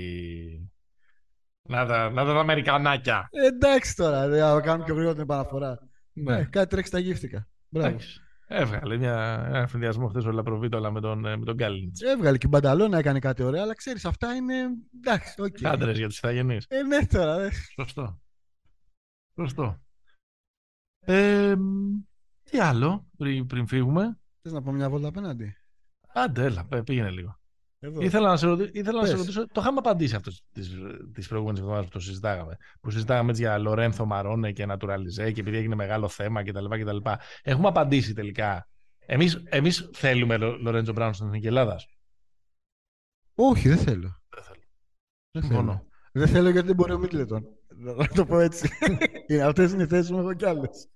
[1.62, 3.28] Να τα, να τα, τα Αμερικανάκια.
[3.30, 4.26] Ε, εντάξει τώρα.
[4.26, 5.78] ρε, Να κάνουμε πιο γρήγορα την επαναφορά.
[6.12, 6.38] Ναι.
[6.38, 7.48] Ε, κάτι τρέχει στα γύφτικα.
[7.68, 7.88] Μπράβο.
[7.88, 8.20] Εντάξει.
[8.46, 11.96] Έβγαλε μια, ένα συνδυασμό χθες ο Λαπροβίτολα με τον, ε, με τον Γκάλιντ.
[12.00, 14.54] Έβγαλε και η Μπανταλόνα, έκανε κάτι ωραίο, αλλά ξέρεις, αυτά είναι.
[15.00, 15.56] Εντάξει, οκ.
[15.62, 16.64] Χάντρες για τους ιθαγενείς.
[16.68, 17.38] Ε, ναι, τώρα.
[17.38, 17.50] Δε.
[17.74, 18.21] Σωστό.
[19.36, 19.80] Σωστό.
[21.04, 21.54] Ε,
[22.42, 25.56] τι άλλο πριν, πριν φύγουμε; Θες να πω μια βόλτα απέναντι;
[26.14, 27.40] Άντε, έλα, πέ- πήγαινε λίγο.
[27.78, 28.00] Εδώ.
[28.00, 29.20] Ήθελα να σε, ρωτήσω, ήθελα να σε Πες.
[29.20, 30.74] ρωτήσω, το είχαμε απαντήσει αυτό τις,
[31.12, 32.56] τις προηγούμενες εβδομάδες που το συζητάγαμε.
[32.80, 36.64] Που συζητάγαμε έτσι για Λορένθο Μαρόνε και Νατουραλιζέ και επειδή έγινε μεγάλο θέμα κτλ.
[36.68, 36.96] κτλ.
[37.42, 38.68] Έχουμε απαντήσει τελικά.
[38.98, 41.86] Εμείς, εμείς θέλουμε Λο- Λορέντζο Μπράουν στην Εθνική Ελλάδας.
[43.34, 44.20] Όχι, δεν θέλω.
[44.28, 44.62] Δεν θέλω.
[45.30, 45.72] Δεν Συμφωνώ.
[45.72, 45.86] θέλω.
[46.12, 47.44] Δεν θέλω γιατί δεν μπορεί ο Μίτλετον.
[47.76, 48.68] Να το πω έτσι.
[49.46, 50.88] Αυτές είναι οι θέσεις μου, εγώ κι άλλες.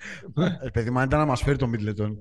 [0.63, 2.19] ε, παιδί μου, αν ήταν να μας φέρει το Μίτλετον.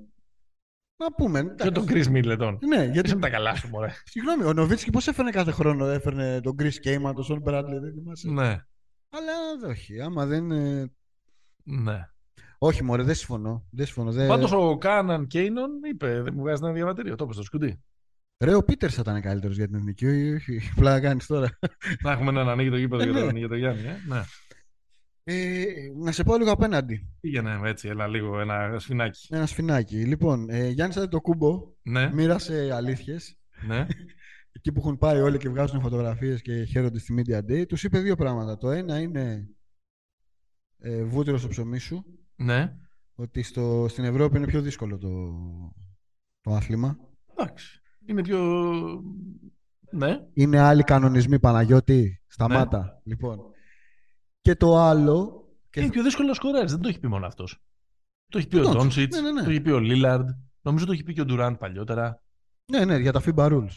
[0.97, 1.41] Να πούμε.
[1.41, 1.71] Και εντάξει.
[1.71, 2.57] τον Chris Middleton.
[2.67, 3.13] Ναι, Είσαι γιατί.
[3.15, 3.91] με τα καλά σου, μωρέ.
[4.05, 7.93] Συγγνώμη, ο Νοβίτσκι πώς έφερνε κάθε χρόνο, έφερνε τον Chris Κέιμα, τον Σον Μπράντλε, δεν
[7.93, 8.29] θυμάσαι.
[8.31, 8.57] ναι,
[9.09, 9.33] Αλλά
[9.67, 10.43] όχι, άμα δεν.
[10.43, 10.91] είναι-
[11.63, 12.09] ναι.
[12.57, 13.65] Όχι, μωρέ, δεν συμφωνώ.
[13.71, 14.11] Δεν συμφωνώ.
[14.11, 14.27] Δεν...
[14.27, 17.83] Πάντως ο Κάναν Κέινον είπε, δεν μου βγάζει ένα διαβατήριο, το είπε στο σκουντί.
[18.43, 20.73] Ρε, ο Πίτερ θα ήταν καλύτερος για την εθνική, όχι, όχι.
[20.75, 21.57] Πλάκα κάνεις τώρα.
[22.03, 23.25] Να έχουμε έναν ανοίγει το γήπεδο Ε, για, ναι.
[23.25, 23.81] τον, για τον Γιάννη.
[23.81, 24.21] Ε; Ναι.
[25.23, 25.65] Ε,
[26.03, 27.07] να σε πω λίγο απέναντι.
[27.19, 29.27] Πήγαινε έτσι, ένα λίγο, ένα σφινάκι.
[29.35, 30.05] Ένα σφινάκι.
[30.05, 33.37] Λοιπόν, ε, Γιάννη το κούμπο Ναι, μοίρασε αλήθειες.
[33.67, 33.87] ναι.
[34.51, 37.99] εκεί που έχουν πάει όλοι και βγάζουν φωτογραφίες και χαίρονται στη Media Day, τους είπε
[37.99, 38.57] δύο πράγματα.
[38.57, 39.49] Το ένα είναι
[40.77, 42.05] ε, βούτυρο στο ψωμί σου,
[42.35, 42.75] ναι.
[43.15, 45.09] ότι στο, στην Ευρώπη είναι πιο δύσκολο το,
[46.41, 46.97] το άθλημα.
[47.37, 47.79] Εντάξει.
[48.05, 48.39] Είναι πιο.
[49.91, 50.27] Ναι.
[50.33, 53.01] Είναι άλλοι κανονισμοί, Παναγιώτη, σταμάτα.
[53.03, 53.39] Λοιπόν.
[54.41, 55.47] Και το άλλο...
[55.69, 55.79] Και...
[55.81, 56.71] Είναι πιο δύσκολο να σκοράρεις.
[56.71, 57.63] Δεν το έχει πει μόνο αυτός.
[58.31, 58.71] Το έχει πει ο Doncic.
[58.73, 59.43] Ντόνσιτς, Ναι, ναι, ναι.
[59.43, 60.29] το έχει πει ο Λίλαρντ.
[60.61, 62.23] Νομίζω το έχει πει και ο Ντουράντ παλιότερα.
[62.71, 63.69] Ναι, ναι, για τα FIBA rules.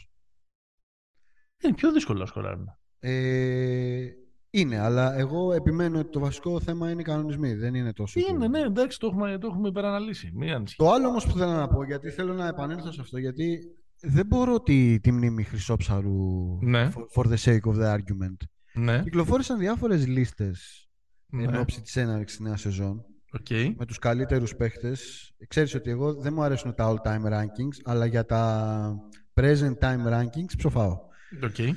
[1.62, 2.66] Είναι πιο δύσκολο να σκοράρουν.
[2.99, 4.07] Ε,
[4.51, 7.55] είναι, αλλά εγώ επιμένω ότι το βασικό θέμα είναι οι κανονισμοί.
[7.55, 8.20] Δεν είναι τόσο...
[8.20, 10.31] το- Είναι, ναι, εντάξει, το έχουμε, το έχουμε υπεραναλύσει.
[10.35, 10.76] Μην ανησυχείς.
[10.76, 13.61] Το άλλο όμως που θέλω να πω, γιατί θέλω να επανέλθω σε αυτό, γιατί
[14.01, 16.91] δεν μπορώ τη, τη μνήμη Χρυσόψαρου Ναι.
[16.95, 18.37] for, for the sake of the argument.
[18.75, 20.89] Ναι, Κυκλοφόρησαν διάφορες λίστες
[21.27, 21.43] ναι.
[21.45, 23.05] εν ώψη της έναρξης της νέας σεζόν
[23.41, 23.75] Okay.
[23.77, 25.31] με τους καλύτερους παίχτες.
[25.49, 28.95] Ξέρεις ότι εγώ δεν μου αρέσουν τα all-time rankings, αλλά για τα
[29.35, 30.99] present time rankings ψοφάω.
[31.43, 31.71] Okay.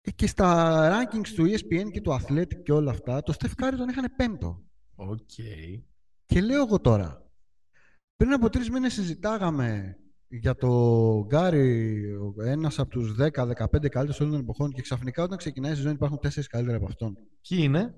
[0.00, 3.74] Ε, Και στα rankings του ESPN και του Athletic και όλα αυτά, το Steph Curry
[3.76, 4.64] τον είχαν πέμπτο.
[4.96, 5.82] Okay.
[6.26, 7.30] Και λέω εγώ τώρα,
[8.16, 10.68] πριν από τρεις μήνες συζητάγαμε για το
[11.26, 12.02] Γκάρι,
[12.44, 16.18] ένας από τους 10-15 καλύτερους όλων των εποχών και ξαφνικά όταν ξεκινάει η σεζόν υπάρχουν
[16.18, 17.16] τέσσερις καλύτεροι από αυτόν.
[17.48, 17.94] Ποιοι είναι,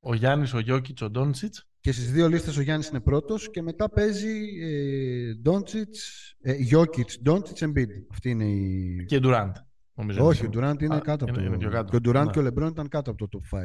[0.00, 1.66] ο Γιάννης, ο Γιώκητς, ο Ντόντσιτς.
[1.80, 7.18] Και στις δύο λίστες ο Γιάννης είναι πρώτος και μετά παίζει ε, Ντόντσιτς, ε, Γιώκητς,
[7.22, 7.88] Ντόντσιτς, Embiid.
[8.10, 9.04] Αυτή είναι η...
[9.06, 9.56] Και Ντουράντ.
[9.94, 10.52] Νομίζω Όχι, ο είναι.
[10.54, 11.58] Ντουράντ είναι Α, κάτω από είναι- είναι το...
[11.58, 11.90] πιο κάτω.
[11.90, 12.32] Και ο Ντουράντ Ναι.
[12.32, 13.60] και ο Λεμπρόν ήταν κάτω από το top 5.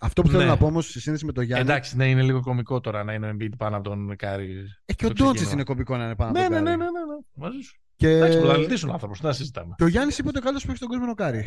[0.00, 0.48] Αυτό που θέλω Ναι.
[0.48, 1.64] να πω όμως σε σύνδεση με το Γιάννη...
[1.70, 4.54] Εντάξει, ναι, είναι λίγο κωμικό τώρα να είναι ο Embiid πάνω από τον Κάρι.
[4.84, 5.52] ε, και ο το Ντόντσιτς ξεκίνημα.
[5.54, 6.78] είναι κωμικό να είναι πάνω Ναι, από ναι, τον ναι, Κάρι.
[6.92, 7.20] ναι, ναι, ναι.
[7.46, 7.80] Μαζί σου.
[7.96, 8.08] Και...
[8.08, 9.74] Εντάξει, πρωταθλητής ο άνθρωπος, τι να συζητάμε.
[9.76, 11.44] και ο Γιάννης είπε ότι ο καλύτερος παίκτης στον κόσμο είναι ο Κάρι.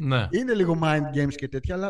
[0.00, 0.28] Ναι.
[0.30, 1.86] είναι λίγο mind games και τέτοια, αλλά...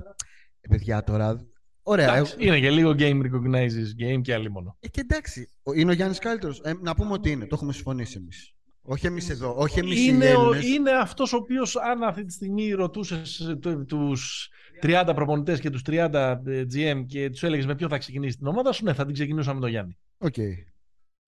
[0.60, 1.46] Ε, παιδιά τώρα...
[1.82, 4.76] Ωραία, Εντάξει, εγώ- είναι και λίγο game recognizes game και άλλη μόνο.
[4.80, 6.60] Ε, και εντάξει, ο- είναι ο Γιάννης καλύτερος.
[6.64, 8.54] Ε, να πούμε ότι είναι, το έχουμε συμφωνήσει εμείς.
[8.82, 10.68] Όχι εμείς εδώ, όχι εμείς οι Είναι, ο, Έλληνες.
[10.68, 13.42] είναι αυτός ο οποίος αν αυτή τη στιγμή ρωτούσες
[13.86, 14.48] τους
[14.82, 16.36] 30 προπονητές και τους 30
[16.74, 19.54] GM και τους έλεγες με ποιο θα ξεκινήσεις την ομάδα σου, ναι, θα την ξεκινούσα
[19.54, 19.98] με τον Γιάννη.
[20.18, 20.34] Οκ.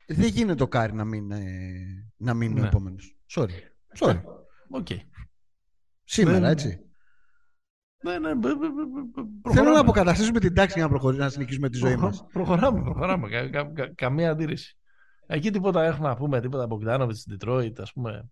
[0.07, 2.69] Δεν γίνεται ο Κάρι να μην, ε, να μην είναι ο Ναι.
[2.69, 3.17] επόμενος.
[3.35, 3.51] Sorry.
[3.99, 4.21] Sorry.
[4.71, 4.87] Οκ.
[6.05, 6.81] Σήμερα, Δεν- έτσι.
[8.05, 9.71] Ναι, ναι, μπ- μπ- μπ- μπ- Θέλω προχωράμε.
[9.71, 12.27] να αποκαταστήσουμε την τάξη για να, προχωρήσουμε, να συνεχίσουμε τη ζωή Προχω- μα.
[12.33, 13.29] Προχωράμε, προχωράμε.
[13.29, 14.77] Κα- κα- κα- καμία αντίρρηση.
[15.27, 18.31] Εκεί τίποτα έχουμε να πούμε, τίποτα από Μπογκντάνοβιτς στην Detroit, ας πούμε.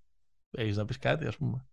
[0.50, 1.66] Έχεις να πεις κάτι, ας πούμε.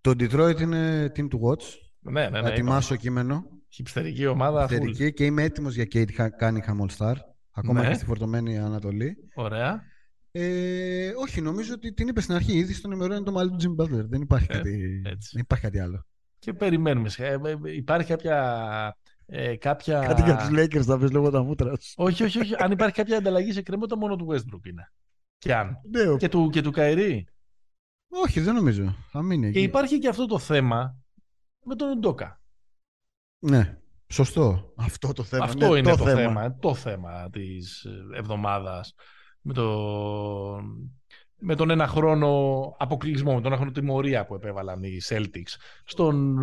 [0.00, 1.64] Το Detroit είναι team to watch.
[2.00, 2.48] Ναι, ναι, Θα ναι.
[2.50, 3.44] ετοιμάσω κείμενο.
[3.68, 4.68] Χυψτερική ομάδα, full.
[4.68, 6.06] Θετική και είμαι έτοιμος για Kate
[6.40, 7.14] Cunningham All Star.
[7.52, 7.88] Ακόμα Ναι.
[7.88, 9.16] και στη φορτωμένη Ανατολή.
[9.34, 9.82] Ωραία.
[10.32, 12.56] Ε, όχι, νομίζω ότι την είπες στην αρχή.
[12.56, 14.04] Ήδη στον ημερό είναι το μαλλί του Jim Butler.
[14.08, 15.30] Δεν υπάρχει, Ε, κάτι, έτσι.
[15.32, 16.06] δεν υπάρχει κάτι άλλο.
[16.38, 17.10] Και περιμένουμε.
[17.16, 18.96] Ε, ε, υπάρχει κάποια...
[19.26, 20.00] Ε, κάποια...
[20.00, 21.94] Κάτι για τους Lakers θα πεις λόγω τα μούτρα σου.
[21.96, 22.54] όχι, όχι, όχι.
[22.58, 24.92] αν υπάρχει κάποια ανταλλαγή σε κρεμότητα, μόνο του Westbrook είναι.
[25.38, 25.76] Και αν.
[25.90, 27.26] Ναι, ο- Και του, και του Κάιρι.
[28.08, 28.96] Όχι, δεν νομίζω.
[29.10, 29.58] Θα μείνει εκεί.
[29.58, 30.99] Και υπάρχει και αυτό το θέμα
[31.64, 32.40] με τον Ουντόκα.
[33.38, 34.72] Ναι, σωστό.
[34.76, 35.44] Αυτό το θέμα.
[35.44, 36.56] Αυτό ναι, είναι το, θέμα.
[36.58, 38.94] Το θέμα της ε, εβδομάδας.
[39.40, 39.68] Με, το...
[41.38, 45.54] με τον ένα χρόνο αποκλεισμό, με τον ένα χρόνο τιμωρία που επέβαλαν οι Celtics
[45.84, 46.36] στον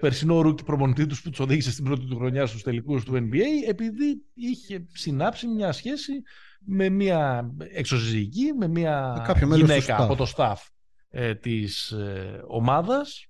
[0.00, 3.68] περσινό rookie προπονητή τους που τους οδήγησε στην πρώτη του χρονιά στους τελικούς του NBA
[3.68, 6.12] επειδή είχε συνάψει μια σχέση
[6.60, 10.02] με μια εξωσυζυγική, με μια Με κάποιο μέλος του γυναίκα staff.
[10.02, 10.56] από το staff
[11.10, 13.26] ε, της ε, ομάδας.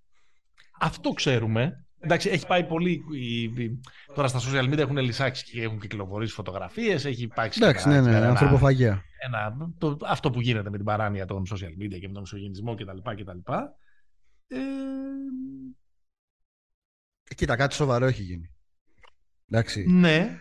[0.81, 1.85] Αυτό ξέρουμε.
[2.01, 3.05] Εντάξει, έχει πάει πολύ.
[3.13, 3.81] η- η-
[4.15, 7.05] Τώρα στα social media έχουν λυσάξεις και έχουν κυκλοφορήσει φωτογραφίες.
[7.05, 7.59] Έχει υπάρξει.
[7.63, 9.03] Εντάξει, ένα- ναι, ναι, ένα- ανθρωποφαγία.
[9.27, 12.75] ένα, το, αυτό που γίνεται με την παράνοια των social media και με τον ισογενισμό
[12.75, 12.99] κτλ.
[13.23, 13.53] κτλ.
[14.47, 14.59] Ε,
[17.31, 18.51] Ε, Κοίτα, κάτι σοβαρό έχει γίνει.
[19.51, 19.87] Εντάξει.
[19.89, 20.39] ναι,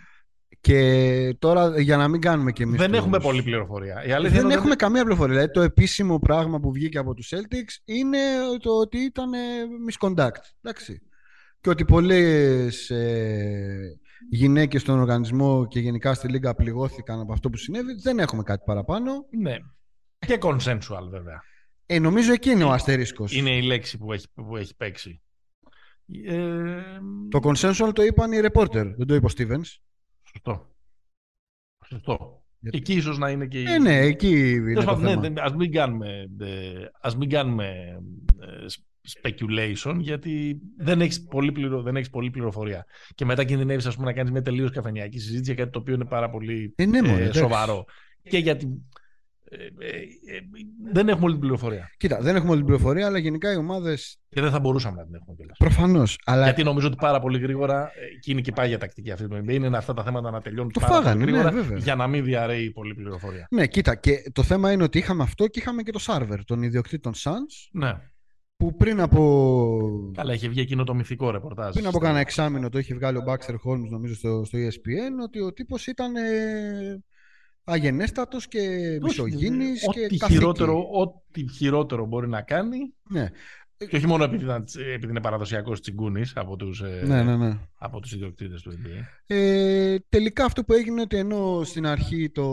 [0.62, 4.06] Και τώρα για να μην κάνουμε και εμείς δεν τους- έχουμε πολλή πληροφορία.
[4.06, 5.34] Η αλήθεια Δεν είναι έχουμε ότι καμία πληροφορία.
[5.34, 8.18] Δηλαδή, το επίσημο πράγμα που βγήκε από τους Celtics είναι
[8.62, 9.38] το ότι ήταν ε,
[9.92, 10.42] misconduct.
[10.62, 11.02] Εντάξει.
[11.62, 14.00] Και ότι πολλές ε,
[14.30, 17.94] γυναίκες στον οργανισμό και γενικά στη Λίγκα πληγώθηκαν από αυτό που συνέβη.
[18.02, 19.12] Δεν έχουμε κάτι παραπάνω.
[19.42, 19.56] Ναι.
[20.28, 21.42] Και consensual βέβαια.
[21.86, 23.36] Ε, νομίζω εκεί είναι ο αστερίσκος.
[23.36, 25.22] Είναι η λέξη που έχει, που έχει παίξει.
[26.28, 26.42] Ε,
[27.30, 29.76] Το consensual το είπαν οι reporter, δεν το είπε ο Stevens.
[30.32, 30.76] Σωστό.
[31.86, 32.44] Σωστό.
[32.60, 33.66] Γιατί- Εκεί ίσως να είναι και η...
[33.68, 35.22] Ε, ναι, εκεί είναι Τέλος το πάντων, ναι, θέμα.
[35.22, 37.68] δεν- ας μην κάνουμε, ε, ας μην κάνουμε
[38.40, 38.66] ε,
[39.22, 42.86] speculation γιατί δεν έχεις πολύ, πληρο, δεν έχεις πολύ πληροφορία.
[43.16, 45.94] Και μετά κινδυνεύεις ας πούμε, να κάνεις μια τελείως καφενειακή συζήτηση για κάτι το οποίο
[45.94, 47.40] είναι πάρα πολύ Ε, ναι, μωρέ, ε, εντάξει.
[47.40, 47.86] σοβαρό.
[48.24, 48.78] Και γιατί ε, ε, ε,
[50.92, 51.90] δεν έχουμε όλη την πληροφορία.
[51.98, 55.06] Κοίτα, δεν έχουμε όλη την πληροφορία, αλλά γενικά οι ομάδες Και δεν θα μπορούσαμε να
[55.06, 55.58] την έχουμε κιόλας.
[55.58, 56.18] προφανώς.
[56.26, 59.28] Αλλά Γιατί νομίζω ότι πάρα πολύ γρήγορα, ε, και είναι και πάει για τακτική αυτή
[59.28, 61.78] το NBA, είναι αυτά τα θέματα να τελειώνουν Το πάρα φάγανε, πολύ ναι, γρήγορα βέβαια.
[61.78, 63.48] για να μην διαρρέει πολλή πληροφορία.
[63.52, 66.62] Ναι, κοίτα, και το θέμα είναι ότι είχαμε αυτό και είχαμε και το Σάρβερ, τον
[66.64, 67.94] ιδιοκτήτη των Suns, Ναι.
[68.58, 71.74] που πριν από, Καλά, είχε βγει εκείνο το μυθικό ρεπορτάζ.
[71.74, 75.40] πριν από κάνα εξάμεινο το είχε βγάλει ο Baxter Holmes, νομίζω, στο, στο ESPN, ότι
[75.40, 77.04] ο τύπος ήταν ε,
[77.68, 78.60] αγενέστατος και
[79.02, 80.34] μισογίνης και ό,τι καθήκη.
[80.40, 82.78] χειρότερο, ό,τι χειρότερο μπορεί να κάνει.
[83.10, 83.30] Ναι,
[83.78, 87.36] Και όχι μόνο επειδή, ήταν- επειδή είναι παραδοσιακός τσιγκούνης από τους ναι, ναι.
[87.36, 87.58] ναι.
[87.78, 89.04] από τους ιδιοκτήτες του NBA.
[89.28, 92.44] Ε, τελικά αυτό που έγινε ότι ενώ στην αρχή το,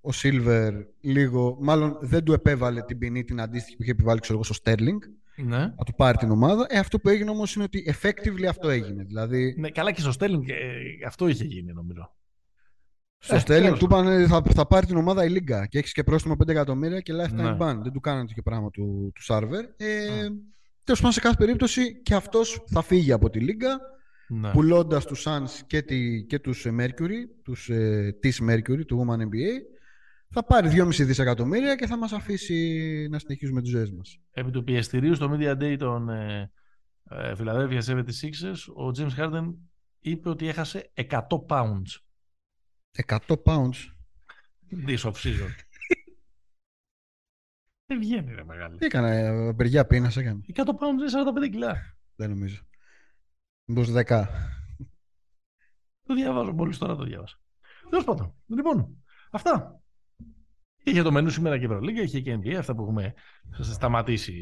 [0.00, 4.34] ο Silver λίγο, μάλλον δεν του επέβαλε την ποινή την αντίστοιχη που είχε επιβάλει ξέρω
[4.44, 4.98] εγώ, στο Sterling,
[5.36, 5.58] Ναι.
[5.58, 6.66] να του πάρει την ομάδα.
[6.68, 9.02] Ε, αυτό που έγινε όμως είναι ότι effectively αυτό έγινε.
[9.02, 9.70] Δηλαδή, ναι.
[9.70, 12.12] Καλά και στο Sterling ε, αυτό είχε γίνει νομίζω.
[13.22, 15.92] Στο Ε, Sterling τέλος του είπαν θα, θα πάρει την ομάδα η Λίγκα και έχεις
[15.92, 17.56] και πρόστιμο 5 εκατομμύρια και lifetime Ναι.
[17.60, 17.76] ban.
[17.82, 19.64] Δεν του κάνανε τέτοιο πράγμα του, του Σάρβερ.
[19.76, 20.28] Ε,
[20.84, 23.78] Τέλος πάντων, σε κάθε περίπτωση και αυτός θα φύγει από τη Λίγκα.
[24.28, 24.50] ναι.
[24.50, 29.60] πουλώντας τους Suns και, τη, και τους Mercury, τους, ε, της Mercury, του Woman NBA,
[30.30, 34.18] θα πάρει 2,5 δισεκατομμύρια και θα μας αφήσει να συνεχίσουμε τις ζωές μας.
[34.32, 36.50] Επί του πιεστηρίου στο Media Day των ε,
[37.10, 39.54] ε, Philadelphia 76ers, ο James Harden
[40.00, 42.00] είπε ότι έχασε 100 pounds.
[42.96, 43.92] 100 pounds?
[44.86, 45.50] This off season.
[47.86, 48.76] Δεν βγαίνει ρε μεγάλη.
[48.76, 50.40] Τι έκανε, παιδιά πείνας έκανε.
[50.54, 51.10] 100 pounds είναι
[51.46, 51.96] 45 κιλά.
[52.14, 52.62] Δεν νομίζω.
[53.64, 54.26] Μήπως 10.
[56.06, 57.40] Το διαβάζω, μόλις τώρα το διάβασα.
[57.90, 58.34] Τέλος πάντων.
[58.46, 59.80] Λοιπόν, αυτά.
[60.82, 63.14] Είχε το μενού σήμερα και η Ευρωλίγκα, είχε και NBA, αυτά που έχουμε
[63.60, 64.32] σταματήσει,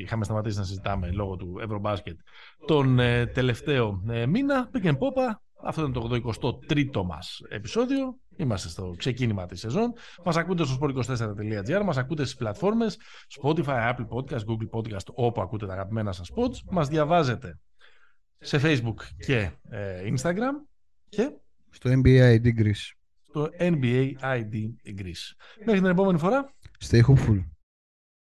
[0.00, 2.18] είχαμε σταματήσει να συζητάμε λόγω του Ευρωμπάσκετ
[2.66, 4.68] τον ε, τελευταίο ε, μήνα.
[4.68, 8.18] Πήγαινε πόπα, αυτό είναι το 83ο μας επεισόδιο.
[8.36, 9.92] Είμαστε στο ξεκίνημα της σεζόν.
[10.24, 12.98] Μας ακούτε στο sport24.gr, μας ακούτε στις πλατφόρμες
[13.40, 16.56] Spotify, Apple Podcast, Google Podcast, όπου ακούτε τα αγαπημένα σας pods.
[16.70, 17.58] Μας διαβάζετε
[18.38, 20.52] σε Facebook και ε, Instagram
[21.08, 21.30] και
[21.70, 22.92] στο NBA ID Greece.
[23.28, 24.54] Στο NBA ID
[25.00, 25.34] Greece.
[25.64, 26.54] Μέχρι την επόμενη φορά.
[26.88, 27.55] Stay hopeful.